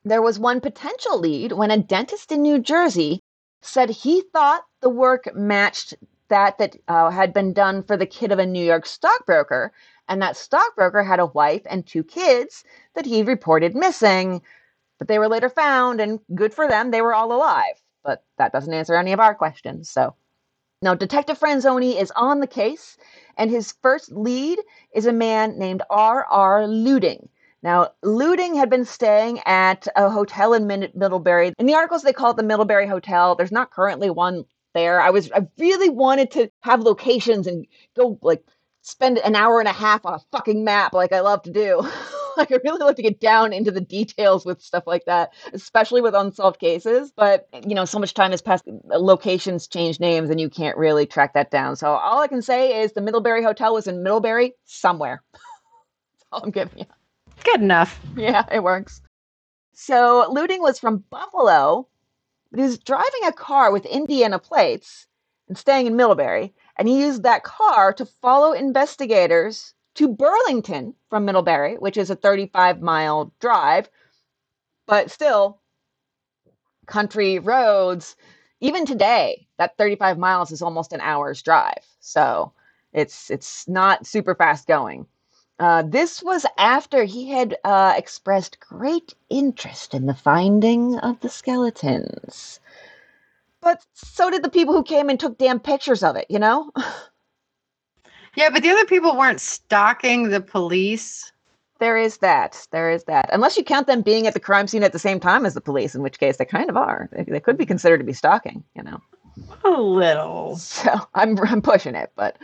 [0.05, 3.19] There was one potential lead when a dentist in New Jersey
[3.61, 5.95] said he thought the work matched
[6.27, 9.71] that that uh, had been done for the kid of a New York stockbroker,
[10.07, 14.41] and that stockbroker had a wife and two kids that he reported missing,
[14.99, 17.81] but they were later found, and good for them, they were all alive.
[18.03, 19.89] But that doesn't answer any of our questions.
[19.89, 20.15] So
[20.83, 22.97] now Detective Franzoni is on the case,
[23.37, 24.59] and his first lead
[24.93, 26.61] is a man named R.R.
[26.63, 27.29] Luding.
[27.63, 31.53] Now, Luding had been staying at a hotel in Middlebury.
[31.57, 33.35] In the articles, they call it the Middlebury Hotel.
[33.35, 34.43] There's not currently one
[34.73, 34.99] there.
[34.99, 37.65] I was I really wanted to have locations and
[37.95, 38.43] go like
[38.81, 41.89] spend an hour and a half on a fucking map like I love to do.
[42.37, 46.01] like I really like to get down into the details with stuff like that, especially
[46.01, 47.11] with unsolved cases.
[47.15, 51.05] But you know, so much time has passed, locations change names, and you can't really
[51.05, 51.75] track that down.
[51.75, 55.21] So all I can say is the Middlebury Hotel was in Middlebury somewhere.
[55.33, 56.85] That's all I'm giving you.
[57.43, 57.99] Good enough.
[58.15, 59.01] Yeah, it works.
[59.73, 61.87] So Luding was from Buffalo,
[62.51, 65.07] but he was driving a car with Indiana plates
[65.47, 71.25] and staying in Middlebury, and he used that car to follow investigators to Burlington from
[71.25, 73.89] Middlebury, which is a 35 mile drive,
[74.85, 75.59] but still
[76.85, 78.15] country roads.
[78.59, 81.85] Even today, that 35 miles is almost an hour's drive.
[81.99, 82.51] So
[82.93, 85.05] it's it's not super fast going.
[85.59, 91.29] Uh, this was after he had uh, expressed great interest in the finding of the
[91.29, 92.59] skeletons.
[93.61, 96.71] But so did the people who came and took damn pictures of it, you know?
[98.35, 101.31] Yeah, but the other people weren't stalking the police.
[101.79, 102.67] There is that.
[102.71, 103.29] There is that.
[103.31, 105.61] Unless you count them being at the crime scene at the same time as the
[105.61, 107.09] police, in which case they kind of are.
[107.11, 109.01] They, they could be considered to be stalking, you know?
[109.63, 110.55] A little.
[110.55, 112.37] So I'm, I'm pushing it, but.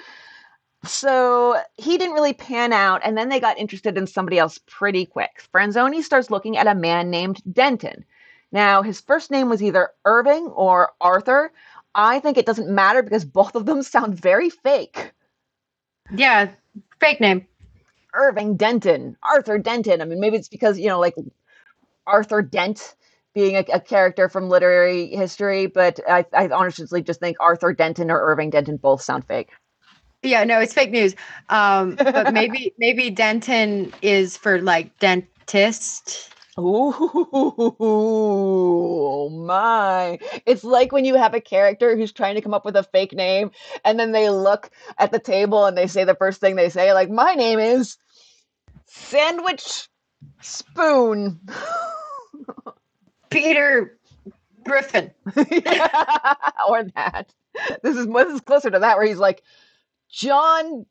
[0.86, 5.06] So he didn't really pan out, and then they got interested in somebody else pretty
[5.06, 5.43] quick.
[5.54, 8.06] Franzoni starts looking at a man named Denton.
[8.52, 11.52] Now, his first name was either Irving or Arthur.
[11.95, 15.12] I think it doesn't matter because both of them sound very fake.
[16.15, 16.52] Yeah,
[17.00, 17.45] fake name.
[18.13, 20.02] Irving Denton, Arthur Denton.
[20.02, 21.15] I mean, maybe it's because, you know, like
[22.08, 22.95] Arthur Dent
[23.34, 28.10] being a, a character from literary history, but I, I honestly just think Arthur Denton
[28.10, 29.50] or Irving Denton both sound fake.
[30.24, 31.15] Yeah, no, it's fake news.
[31.50, 36.34] Um, but maybe maybe Denton is for like dentist.
[36.60, 36.91] Ooh,
[39.30, 40.19] my.
[40.45, 43.13] It's like when you have a character who's trying to come up with a fake
[43.13, 43.52] name
[43.86, 46.93] and then they look at the table and they say the first thing they say,
[46.93, 47.98] like, my name is
[48.86, 49.89] Sandwich
[50.41, 51.39] Spoon.
[53.30, 53.98] Peter
[54.63, 55.12] Griffin.
[55.52, 56.36] Yeah,
[56.67, 57.34] or that.
[57.84, 59.43] This is this is closer to that where he's like,
[60.10, 60.86] John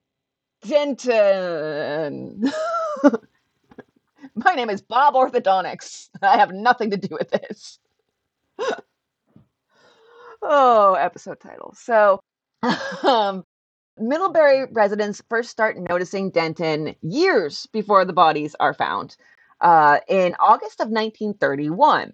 [0.66, 2.50] Denton.
[4.58, 6.08] Name is Bob Orthodontics.
[6.22, 7.78] I have nothing to do with this.
[10.42, 11.72] oh, episode title.
[11.76, 12.18] So,
[13.04, 13.44] um,
[13.96, 19.16] Middlebury residents first start noticing Denton years before the bodies are found.
[19.60, 22.12] Uh, in August of 1931,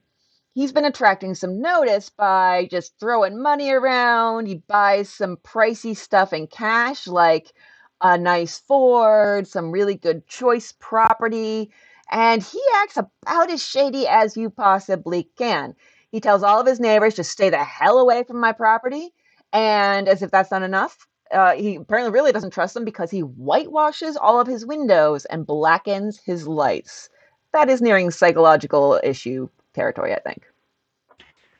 [0.54, 4.48] he's been attracting some notice by just throwing money around.
[4.48, 7.54] He buys some pricey stuff in cash, like
[8.02, 11.70] a nice Ford, some really good choice property,
[12.14, 15.74] and he acts about as shady as you possibly can.
[16.12, 19.12] He tells all of his neighbors to stay the hell away from my property,
[19.52, 23.20] and as if that's not enough, uh, he apparently really doesn't trust them because he
[23.20, 27.10] whitewashes all of his windows and blackens his lights.
[27.52, 30.44] That is nearing psychological issue territory, I think.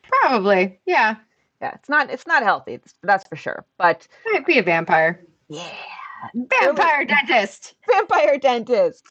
[0.02, 1.16] Probably, yeah.
[1.60, 2.74] Yeah, it's not it's not healthy.
[2.74, 3.64] It's, that's for sure.
[3.78, 5.24] But Might be a vampire.
[5.48, 5.68] yeah,
[6.34, 7.74] Vampire dentist.
[7.90, 9.04] vampire dentist.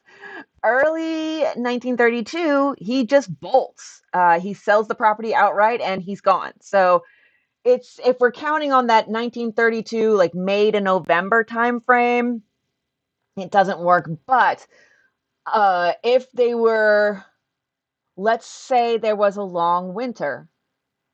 [0.64, 4.02] Early 1932, he just bolts.
[4.14, 6.54] Uh, he sells the property outright and he's gone.
[6.62, 7.04] So
[7.66, 12.44] it's if we're counting on that 1932 like May to November time frame,
[13.38, 14.10] it doesn't work.
[14.26, 14.66] But
[15.46, 17.24] uh, if they were,
[18.16, 20.48] let's say there was a long winter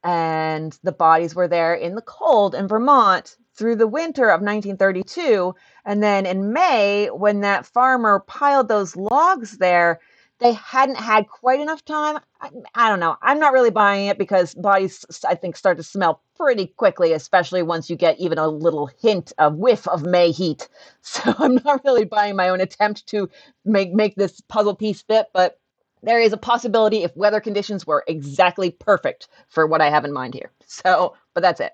[0.03, 5.53] and the bodies were there in the cold in Vermont through the winter of 1932.
[5.85, 9.99] And then in May, when that farmer piled those logs there,
[10.39, 12.19] they hadn't had quite enough time.
[12.41, 13.17] I, I don't know.
[13.21, 17.61] I'm not really buying it because bodies, I think, start to smell pretty quickly, especially
[17.61, 20.69] once you get even a little hint of whiff of May heat.
[21.01, 23.29] So I'm not really buying my own attempt to
[23.65, 25.59] make make this puzzle piece fit, but
[26.03, 30.13] there is a possibility if weather conditions were exactly perfect for what I have in
[30.13, 30.51] mind here.
[30.65, 31.73] So, but that's it.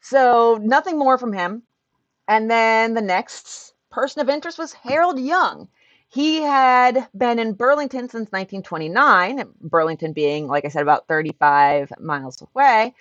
[0.00, 1.62] So, nothing more from him.
[2.28, 5.68] And then the next person of interest was Harold Young.
[6.08, 12.42] He had been in Burlington since 1929, Burlington being, like I said, about 35 miles
[12.42, 12.94] away.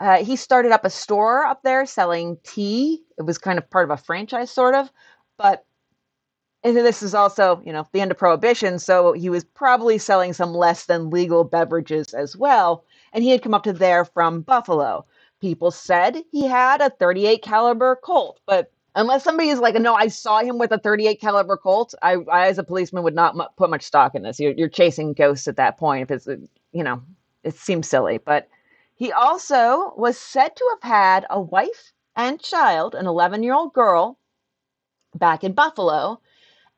[0.00, 3.02] Uh, he started up a store up there selling tea.
[3.18, 4.90] It was kind of part of a franchise, sort of.
[5.38, 5.64] But
[6.64, 10.32] and this is also, you know, the end of prohibition, so he was probably selling
[10.32, 12.84] some less than legal beverages as well.
[13.12, 15.06] And he had come up to there from Buffalo.
[15.40, 20.08] People said he had a 38 caliber Colt, but unless somebody is like, no, I
[20.08, 23.44] saw him with a 38 caliber Colt, I, I as a policeman would not mu-
[23.56, 24.40] put much stock in this.
[24.40, 26.02] You're, you're chasing ghosts at that point.
[26.02, 26.26] If it's,
[26.72, 27.02] you know,
[27.44, 28.18] it seems silly.
[28.18, 28.48] But
[28.94, 33.74] he also was said to have had a wife and child, an 11 year old
[33.74, 34.18] girl,
[35.14, 36.20] back in Buffalo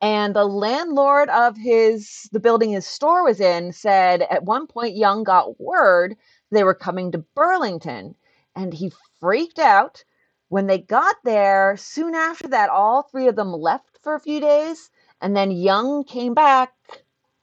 [0.01, 4.97] and the landlord of his the building his store was in said at one point
[4.97, 6.17] Young got word
[6.51, 8.15] they were coming to Burlington
[8.59, 10.05] and he freaked out.
[10.49, 14.41] When they got there, soon after that, all three of them left for a few
[14.41, 14.91] days,
[15.21, 16.73] and then Young came back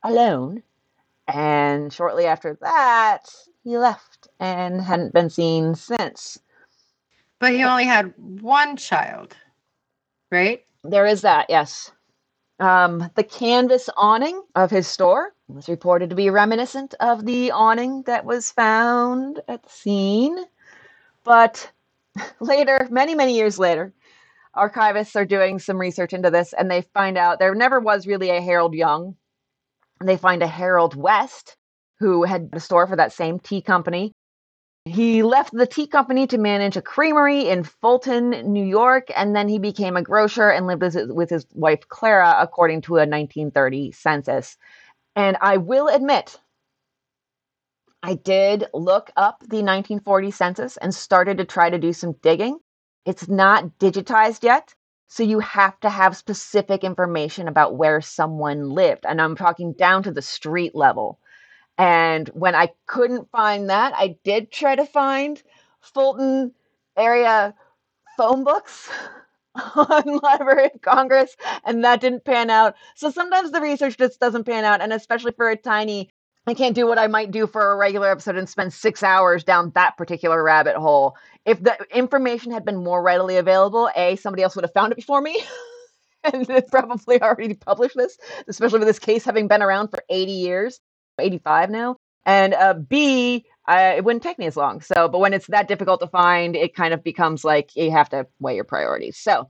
[0.04, 0.64] alone.
[1.28, 6.40] And shortly after that, he left and hadn't been seen since.
[7.40, 9.36] But he only had one child,
[10.32, 10.64] right?
[10.84, 11.92] There is that, yes.
[12.60, 18.04] Um, the canvas awning of his store was reported to be reminiscent of the awning
[18.04, 20.46] that was found at the scene.
[21.26, 21.70] But
[22.40, 23.94] later, many, many years later,
[24.56, 28.30] archivists are doing some research into this and they find out there never was really
[28.30, 29.18] a Harold Young.
[30.02, 31.58] They find a Harold West
[32.00, 34.14] who had a store for that same tea company.
[34.86, 39.48] He left the tea company to manage a creamery in Fulton, New York, and then
[39.48, 44.58] he became a grocer and lived with his wife Clara, according to a 1930 census.
[45.16, 46.40] And I will admit,
[48.06, 52.60] I did look up the 1940 census and started to try to do some digging.
[53.04, 54.76] It's not digitized yet,
[55.08, 59.08] so you have to have specific information about where someone lived.
[59.08, 61.20] And I'm talking down to the street level.
[61.80, 65.42] And when I couldn't find that, I did try to find
[65.82, 66.54] Fulton
[66.96, 67.56] area
[68.18, 68.90] phone books
[69.76, 72.76] on Library of Congress, and that didn't pan out.
[72.96, 76.12] So sometimes the research just doesn't pan out, and especially for a tiny
[76.48, 79.44] I can't do what I might do for a regular episode and spend six hours
[79.44, 81.18] down that particular rabbit hole.
[81.44, 84.96] If the information had been more readily available, A, somebody else would have found it
[84.96, 85.44] before me.
[86.24, 88.18] and probably already published this,
[88.48, 90.80] especially with this case having been around for 80 years,
[91.20, 91.98] 85 now.
[92.26, 94.82] And uh, B, it wouldn't take me as long.
[94.82, 98.10] So, but when it's that difficult to find, it kind of becomes like you have
[98.10, 99.18] to weigh your priorities.
[99.18, 99.50] So,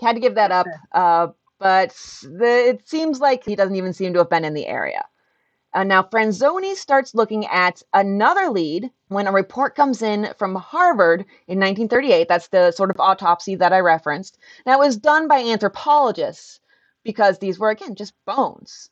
[0.00, 0.66] had to give that up.
[0.92, 1.90] Uh, but
[2.22, 5.04] the, it seems like he doesn't even seem to have been in the area.
[5.78, 11.20] Uh, now, Franzoni starts looking at another lead when a report comes in from Harvard
[11.46, 12.26] in 1938.
[12.28, 14.38] That's the sort of autopsy that I referenced.
[14.66, 16.58] Now, it was done by anthropologists
[17.04, 18.90] because these were, again, just bones.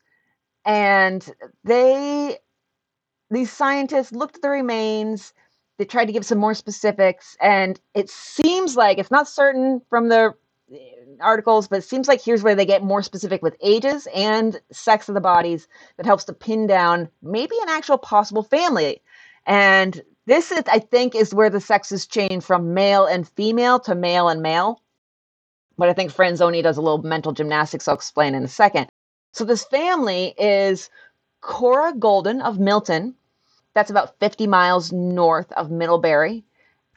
[0.63, 1.29] And
[1.65, 2.37] they,
[3.31, 5.33] these scientists looked at the remains,
[5.79, 10.07] they tried to give some more specifics, and it seems like it's not certain from
[10.07, 10.33] the
[10.71, 10.77] Uh,
[11.19, 15.07] articles, but it seems like here's where they get more specific with ages and sex
[15.07, 19.01] of the bodies that helps to pin down maybe an actual possible family.
[19.45, 23.95] And this, is, I think, is where the sexes change from male and female to
[23.95, 24.81] male and male.
[25.77, 28.87] But I think Franzoni does a little mental gymnastics I'll explain in a second.
[29.33, 30.89] So this family is
[31.41, 33.15] Cora Golden of Milton.
[33.73, 36.43] That's about 50 miles north of Middlebury.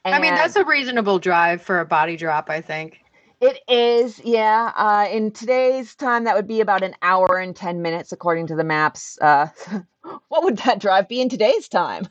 [0.05, 3.01] And I mean, that's a reasonable drive for a body drop, I think.
[3.41, 4.73] It is, yeah.
[4.77, 8.55] Uh, in today's time, that would be about an hour and 10 minutes, according to
[8.55, 9.19] the maps.
[9.21, 9.49] Uh,
[10.29, 12.07] what would that drive be in today's time?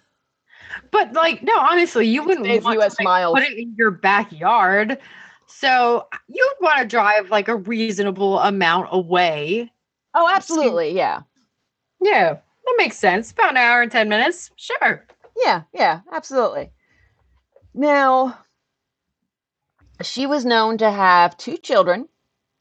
[0.92, 3.36] But, like, no, honestly, you wouldn't today's want US to, like, miles.
[3.36, 4.98] put it in your backyard.
[5.48, 9.72] So you'd want to drive like a reasonable amount away.
[10.14, 10.96] Oh, absolutely.
[10.96, 11.22] Yeah.
[12.02, 13.32] Yeah, that makes sense.
[13.32, 14.52] About an hour and 10 minutes.
[14.56, 15.06] Sure.
[15.44, 16.72] Yeah, yeah, absolutely.
[17.74, 18.38] Now,
[20.02, 22.08] she was known to have two children,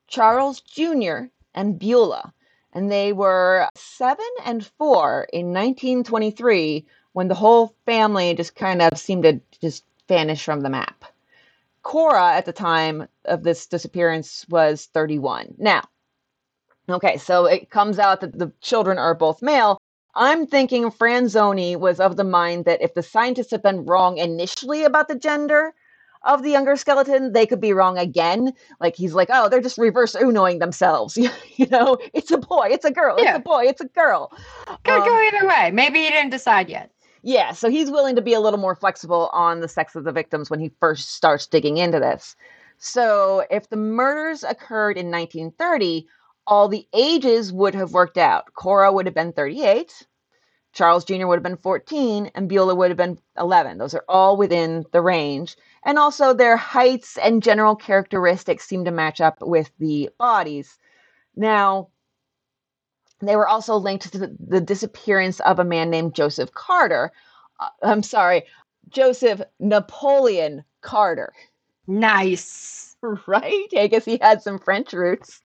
[0.08, 1.26] Charles Jr.
[1.54, 2.32] and Beulah,
[2.72, 8.98] and they were seven and four in 1923 when the whole family just kind of
[8.98, 11.04] seemed to just vanish from the map.
[11.82, 15.54] Cora, at the time of this disappearance, was 31.
[15.58, 15.82] Now,
[16.88, 19.78] okay, so it comes out that the children are both male.
[20.14, 24.84] I'm thinking Franzoni was of the mind that if the scientists had been wrong initially
[24.84, 25.74] about the gender,
[26.28, 28.52] of the younger skeleton, they could be wrong again.
[28.80, 31.16] Like he's like, oh, they're just reverse unoing themselves.
[31.56, 33.30] you know, it's a boy, it's a girl, yeah.
[33.30, 34.30] it's a boy, it's a girl.
[34.84, 35.70] Could um, go either way.
[35.72, 36.92] Maybe he didn't decide yet.
[37.22, 40.12] Yeah, so he's willing to be a little more flexible on the sex of the
[40.12, 42.36] victims when he first starts digging into this.
[42.76, 46.06] So if the murders occurred in 1930,
[46.46, 48.54] all the ages would have worked out.
[48.54, 50.06] Cora would have been 38,
[50.72, 51.26] Charles Jr.
[51.26, 53.78] would have been 14, and Beulah would have been 11.
[53.78, 55.56] Those are all within the range
[55.88, 60.76] and also their heights and general characteristics seem to match up with the bodies.
[61.34, 61.88] Now,
[63.20, 67.10] they were also linked to the, disappearance of a man named Joseph Carter.
[67.58, 68.42] Uh, I'm sorry,
[68.90, 71.32] Joseph Napoleon Carter.
[71.88, 72.84] Nice.
[73.28, 73.68] Right?
[73.76, 75.40] I guess he had some French roots.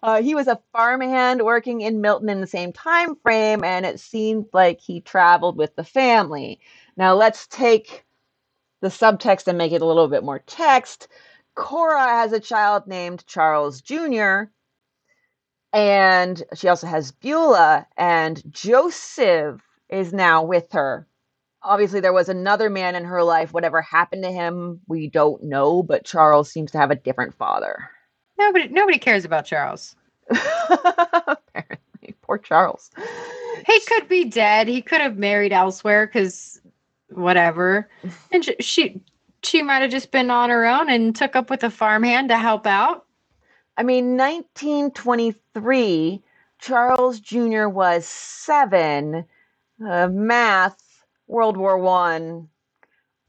[0.00, 3.98] Uh, he was a farmhand working in Milton in the same time frame, and it
[3.98, 6.60] seemed like he traveled with the family.
[6.96, 8.04] Now let's take
[8.80, 11.08] the subtext and make it a little bit more text.
[11.54, 14.44] Cora has a child named Charles Jr.,
[15.72, 21.06] and she also has Beulah, and Joseph is now with her.
[21.62, 23.52] Obviously, there was another man in her life.
[23.52, 27.90] Whatever happened to him, we don't know, but Charles seems to have a different father.
[28.38, 29.96] Nobody, nobody cares about Charles.
[30.30, 32.90] Apparently, poor Charles.
[33.66, 34.68] He could be dead.
[34.68, 36.60] He could have married elsewhere because
[37.10, 37.88] whatever.
[38.32, 39.00] And she she,
[39.42, 42.38] she might have just been on her own and took up with a farmhand to
[42.38, 43.04] help out.
[43.76, 46.22] I mean, 1923,
[46.58, 47.68] Charles Jr.
[47.68, 49.24] was seven.
[49.84, 52.48] Uh, math, World War One,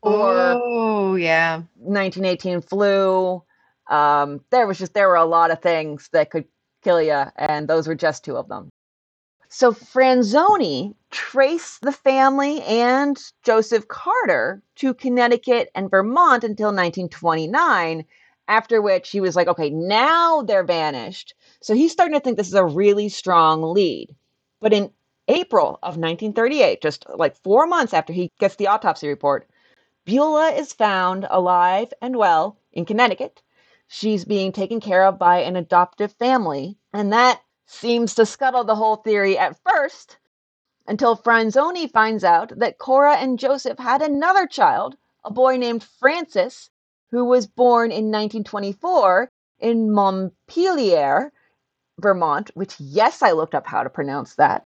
[0.02, 3.44] or oh yeah, 1918 flu.
[3.90, 6.46] Um, there was just there were a lot of things that could
[6.84, 8.70] kill you, and those were just two of them.
[9.60, 18.06] So Franzoni traced the family and Joseph Carter to Connecticut and Vermont until 1929,
[18.48, 21.34] after which he was like, okay, now they're vanished.
[21.60, 24.16] So he's starting to think this is a really strong lead.
[24.62, 24.94] But in
[25.28, 29.46] April of 1938, just like four months after he gets the autopsy report,
[30.06, 33.42] Beulah is found alive and well in Connecticut.
[33.90, 38.76] She's being taken care of by an adoptive family, and that seems to scuttle the
[38.76, 40.18] whole theory at first
[40.88, 46.72] until Franzoni finds out that Cora and Joseph had another child, a boy named Francis,
[47.12, 51.32] who was born in 1924 in Montpelier,
[52.00, 54.64] Vermont, which, yes, I looked up how to pronounce that.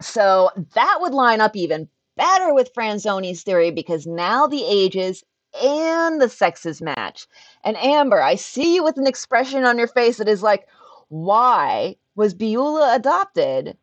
[0.00, 5.24] So that would line up even better with Franzoni's theory because now the ages
[5.60, 7.26] and the sexes match.
[7.64, 10.66] And Amber, I see you with an expression on your face that is like,
[11.12, 13.76] why was Beulah adopted?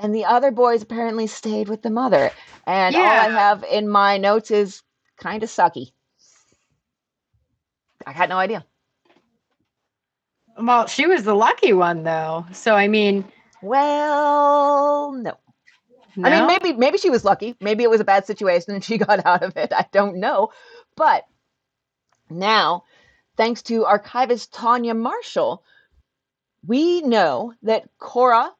[0.00, 2.32] And the other boys apparently stayed with the mother.
[2.66, 4.82] And all I have in my notes is
[5.16, 5.92] kind of sucky.
[8.04, 8.66] I had no idea.
[10.60, 12.46] Well, she was the lucky one though.
[12.50, 13.24] So I mean,
[13.62, 15.38] Well, no.
[16.24, 17.54] I mean, maybe maybe she was lucky.
[17.60, 19.72] Maybe it was a bad situation and she got out of it.
[19.72, 20.50] I don't know.
[20.96, 21.26] But
[22.28, 22.82] now,
[23.36, 25.62] thanks to archivist Tanya Marshall,
[26.66, 28.52] we know that Cora,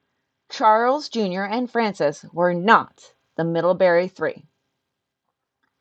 [0.50, 4.44] Charles Jr., and Francis were not the Middlebury Three.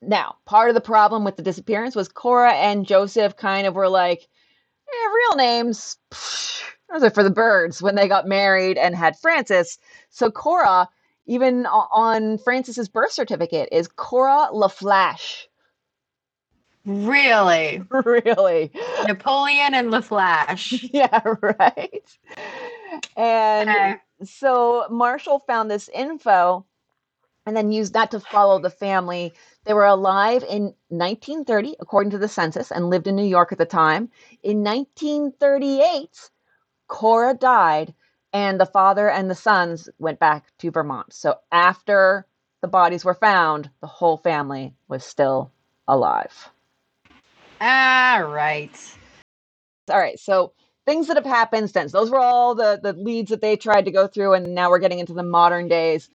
[0.01, 3.89] Now, part of the problem with the disappearance was Cora and Joseph kind of were
[3.89, 4.27] like,
[4.87, 9.17] eh, real names, psh, those are for the birds when they got married and had
[9.17, 9.77] Francis.
[10.09, 10.89] So Cora,
[11.25, 15.45] even on Francis's birth certificate, is Cora LaFlash.
[16.85, 18.71] Really really?
[19.07, 20.89] Napoleon and LaFlash.
[20.93, 22.17] Yeah, right.
[23.15, 23.95] And Okay.
[24.23, 26.65] so Marshall found this info
[27.45, 29.33] and then used that to follow the family.
[29.65, 33.57] They were alive in 1930, according to the census, and lived in New York at
[33.57, 34.09] the time.
[34.43, 36.31] In 1938,
[36.87, 37.93] Cora died,
[38.33, 41.13] and the father and the sons went back to Vermont.
[41.13, 42.27] So after
[42.61, 45.51] the bodies were found, the whole family was still
[45.87, 46.49] alive.
[47.61, 48.71] All right.
[49.89, 50.53] All right, so
[50.87, 51.91] things that have happened since.
[51.91, 54.79] Those were all the, the leads that they tried to go through, and now we're
[54.79, 56.09] getting into the modern days.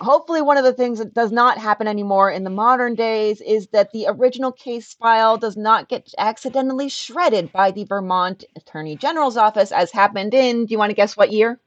[0.00, 3.68] Hopefully, one of the things that does not happen anymore in the modern days is
[3.68, 9.36] that the original case file does not get accidentally shredded by the Vermont Attorney General's
[9.36, 11.60] office, as happened in, do you want to guess what year?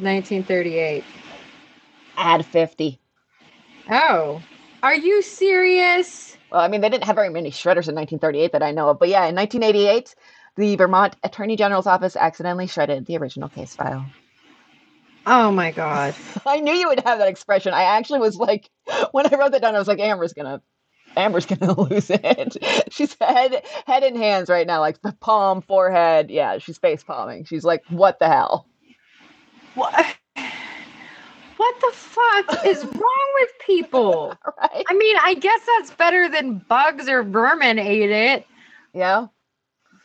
[0.00, 1.04] 1938.
[2.16, 2.98] Add 50.
[3.90, 4.42] Oh,
[4.82, 6.37] are you serious?
[6.50, 8.98] Well, I mean, they didn't have very many shredders in 1938 that I know of,
[8.98, 10.14] but yeah, in 1988,
[10.56, 14.06] the Vermont Attorney General's office accidentally shredded the original case file.
[15.26, 16.14] Oh my god.
[16.46, 17.74] I knew you would have that expression.
[17.74, 18.70] I actually was like,
[19.12, 20.62] when I wrote that down, I was like, Amber's gonna,
[21.16, 22.56] Amber's gonna lose it.
[22.90, 26.30] She's head, head and hands right now, like palm, forehead.
[26.30, 27.44] Yeah, she's face palming.
[27.44, 28.66] She's like, what the hell?
[29.74, 30.16] What?
[31.58, 34.34] What the fuck is wrong with people?
[34.58, 34.84] Right?
[34.88, 38.46] I mean, I guess that's better than bugs or vermin ate it,
[38.94, 39.26] Yeah.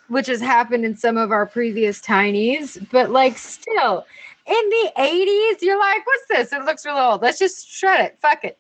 [0.10, 2.78] which has happened in some of our previous tinies.
[2.92, 4.06] But like, still,
[4.46, 6.54] in the 80s, you're like, what's this?
[6.54, 7.22] It looks real old.
[7.22, 8.18] Let's just shred it.
[8.22, 8.60] Fuck it.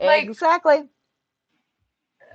[0.00, 0.88] Like- exactly.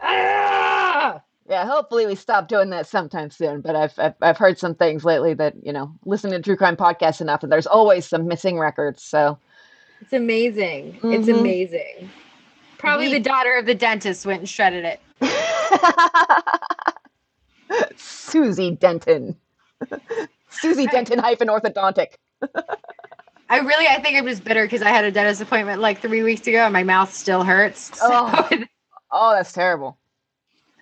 [0.02, 1.22] Ah!
[1.50, 1.66] Yeah.
[1.66, 3.62] Hopefully, we stop doing that sometime soon.
[3.62, 6.76] But I've, I've I've heard some things lately that you know, listening to true crime
[6.76, 9.04] podcasts enough, that there's always some missing records.
[9.04, 9.38] So
[10.02, 11.00] It's amazing.
[11.04, 11.39] It's Mhm.
[11.39, 12.10] amazing.
[12.78, 15.00] Probably We- the daughter of the dentist went and shredded it.
[17.98, 19.36] Susie Denton.
[20.50, 22.14] Susie Denton hyphen orthodontic.
[23.50, 26.24] I really, I think I'm just bitter because I had a dentist appointment like three
[26.24, 27.98] weeks ago and my mouth still hurts.
[28.00, 28.50] So- Oh.
[29.12, 29.98] Oh, that's terrible.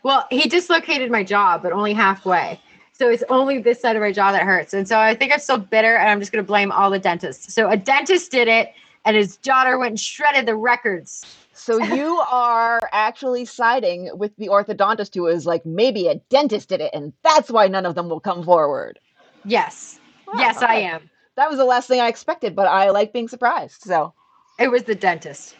[0.03, 2.59] well, he dislocated my jaw, but only halfway.
[2.93, 4.73] So it's only this side of my jaw that hurts.
[4.73, 6.99] And so I think I'm still bitter and I'm just going to blame all the
[6.99, 7.53] dentists.
[7.53, 8.71] So a dentist did it
[9.05, 11.27] and his daughter went and shredded the records.
[11.53, 16.81] So you are actually siding with the orthodontist who is like, maybe a dentist did
[16.81, 18.99] it, and that's why none of them will come forward.
[19.45, 19.99] Yes.
[20.27, 21.09] Wow, yes, I am.
[21.37, 23.81] That was the last thing I expected, but I like being surprised.
[23.83, 24.13] So,
[24.59, 25.55] It was the dentist.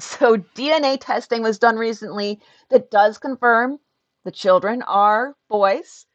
[0.00, 3.78] so DNA testing was done recently that does confirm
[4.24, 6.06] the children are boys.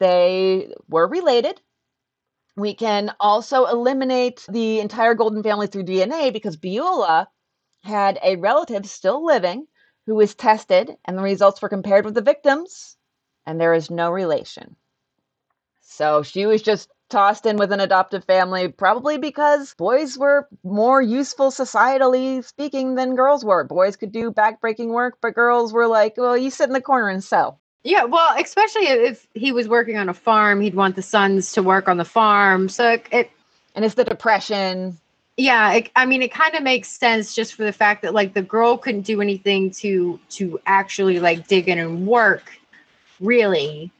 [0.00, 1.60] They were related.
[2.56, 7.28] We can also eliminate the entire Golden family through DNA because Beulah
[7.84, 9.66] had a relative still living
[10.06, 12.96] who was tested, and the results were compared with the victims,
[13.44, 14.76] and there is no relation.
[15.82, 21.02] So she was just tossed in with an adoptive family, probably because boys were more
[21.02, 23.64] useful societally speaking than girls were.
[23.64, 27.08] Boys could do backbreaking work, but girls were like, well, you sit in the corner
[27.08, 27.58] and sew.
[27.86, 31.62] Yeah, well, especially if he was working on a farm, he'd want the sons to
[31.62, 32.68] work on the farm.
[32.68, 33.30] So it, it
[33.76, 34.98] And it's the depression.
[35.36, 38.34] yeah, it, I mean, it kind of makes sense just for the fact that like
[38.34, 42.58] the girl couldn't do anything to to actually like dig in and work,
[43.20, 43.92] really.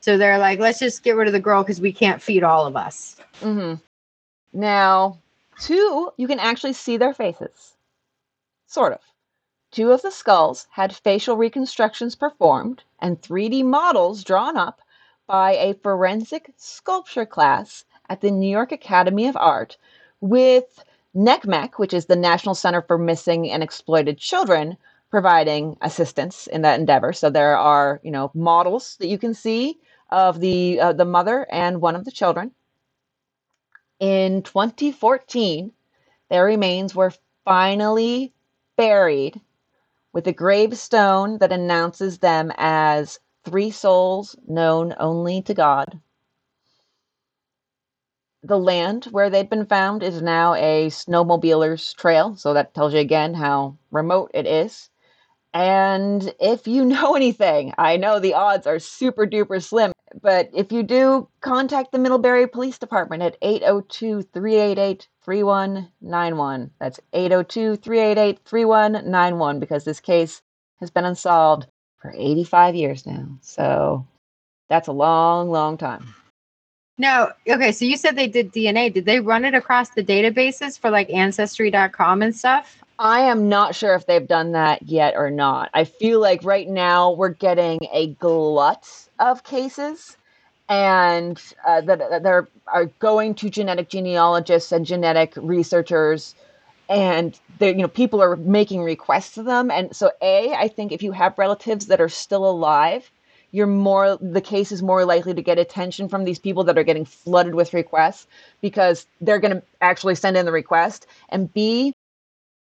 [0.00, 2.66] So they're like, let's just get rid of the girl because we can't feed all
[2.66, 3.16] of us.
[3.40, 3.80] Mm-hmm.
[4.52, 5.18] Now,
[5.60, 7.72] two, you can actually see their faces.
[8.66, 9.00] Sort of.
[9.72, 14.80] Two of the skulls had facial reconstructions performed and 3D models drawn up
[15.28, 19.76] by a forensic sculpture class at the New York Academy of Art
[20.20, 24.76] with NCMEC, which is the National Center for Missing and Exploited Children,
[25.08, 27.12] providing assistance in that endeavor.
[27.12, 29.78] So there are, you know, models that you can see
[30.10, 32.50] of the uh, the mother and one of the children.
[34.00, 35.70] In 2014,
[36.28, 37.12] their remains were
[37.44, 38.32] finally
[38.76, 39.40] buried
[40.12, 46.00] with a gravestone that announces them as three souls known only to God.
[48.42, 53.00] The land where they'd been found is now a snowmobiler's trail, so that tells you
[53.00, 54.88] again how remote it is.
[55.52, 59.92] And if you know anything, I know the odds are super duper slim,
[60.22, 66.70] but if you do, contact the Middlebury Police Department at 802 388 3191.
[66.80, 70.42] That's 802 388 3191 because this case
[70.80, 71.66] has been unsolved
[71.98, 73.26] for 85 years now.
[73.40, 74.06] So
[74.68, 76.14] that's a long, long time.
[76.98, 78.92] No, okay, so you said they did DNA.
[78.92, 82.82] Did they run it across the databases for like ancestry.com and stuff?
[82.98, 85.70] I am not sure if they've done that yet or not.
[85.72, 88.86] I feel like right now we're getting a glut
[89.20, 90.16] of cases
[90.68, 96.34] and uh, that, that they're are going to genetic genealogists and genetic researchers
[96.88, 99.70] and you know people are making requests to them.
[99.70, 103.10] And so a i think if you have relatives that are still alive
[103.52, 106.84] you're more the case is more likely to get attention from these people that are
[106.84, 108.26] getting flooded with requests
[108.60, 111.06] because they're going to actually send in the request.
[111.30, 111.92] And b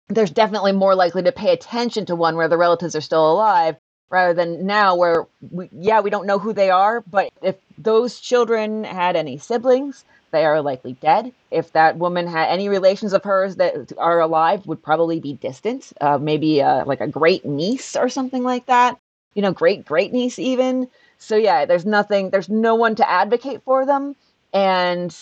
[0.10, 3.76] there's definitely more likely to pay attention to one where the relatives are still alive
[4.10, 8.20] rather than now where we, yeah we don't know who they are but if those
[8.20, 11.32] children had any siblings they are likely dead.
[11.50, 15.94] If that woman had any relations of hers that are alive would probably be distant
[16.02, 19.00] uh, maybe uh, like a great niece or something like that
[19.34, 20.90] you know great great niece even.
[21.20, 24.18] So yeah there's nothing there's no one to advocate for them.
[24.54, 25.16] And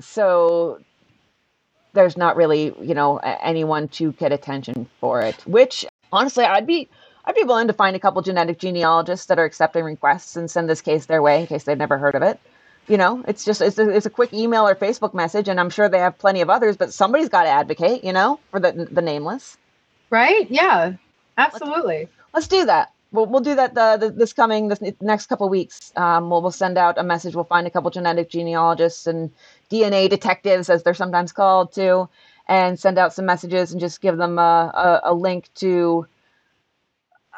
[0.00, 0.80] so
[1.92, 6.88] there's not really you know anyone to get attention for it which honestly i'd be
[7.26, 10.68] I'd be willing to find a couple genetic genealogists that are accepting requests and send
[10.68, 12.38] this case their way in case they've never heard of it.
[12.86, 15.70] You know, it's just it's a, it's a quick email or Facebook message, and I'm
[15.70, 18.88] sure they have plenty of others, but somebody's got to advocate, you know, for the
[18.90, 19.56] the nameless.
[20.10, 20.50] Right?
[20.50, 20.92] Yeah,
[21.38, 22.00] absolutely.
[22.00, 22.92] Let's, let's do that.
[23.10, 25.92] We'll, we'll do that the, the this coming this next couple weeks.
[25.96, 27.34] Um, we'll we'll send out a message.
[27.34, 29.30] We'll find a couple genetic genealogists and
[29.70, 32.10] DNA detectives, as they're sometimes called, too,
[32.48, 36.06] and send out some messages and just give them a, a, a link to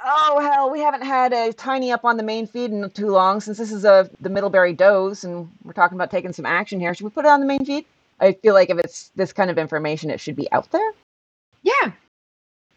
[0.09, 3.41] Oh hell, we haven't had a tiny up on the main feed in too long
[3.41, 6.95] since this is a the Middlebury Does, and we're talking about taking some action here.
[6.95, 7.85] Should we put it on the main feed?
[8.21, 10.93] I feel like if it's this kind of information, it should be out there.
[11.65, 11.91] Yeah,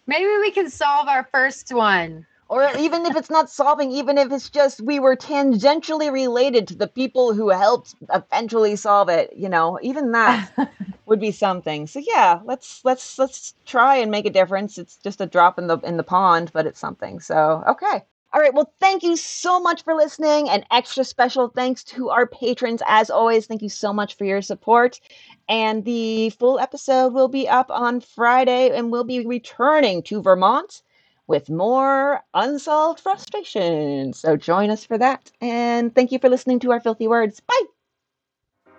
[0.08, 2.26] maybe we can solve our first one.
[2.50, 6.76] Or even if it's not solving, even if it's just we were tangentially related to
[6.76, 10.52] the people who helped eventually solve it, you know, even that
[11.06, 11.86] would be something.
[11.86, 14.80] So yeah, let's let's let's try and make a difference.
[14.80, 17.20] It's just a drop in the in the pond, but it's something.
[17.20, 18.04] So okay.
[18.34, 18.54] All right.
[18.54, 20.50] Well, thank you so much for listening.
[20.50, 22.82] And extra special thanks to our patrons.
[22.88, 25.00] As always, thank you so much for your support.
[25.48, 30.82] And the full episode will be up on Friday, and we'll be returning to Vermont
[31.30, 34.12] with more unsolved frustration.
[34.14, 35.32] So join us for that.
[35.40, 37.40] And thank you for listening to our filthy words.
[37.40, 37.64] Bye.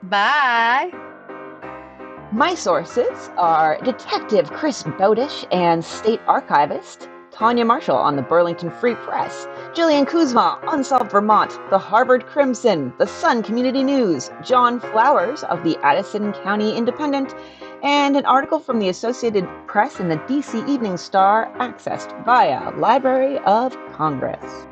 [0.03, 0.91] Bye.
[2.33, 8.95] My sources are Detective Chris Bodish and State Archivist Tanya Marshall on the Burlington Free
[8.97, 15.63] Press, Jillian Kuzma, Unsolved Vermont, the Harvard Crimson, the Sun Community News, John Flowers of
[15.65, 17.35] the Addison County Independent,
[17.83, 23.39] and an article from the Associated Press and the DC Evening Star accessed via Library
[23.41, 24.67] of Congress.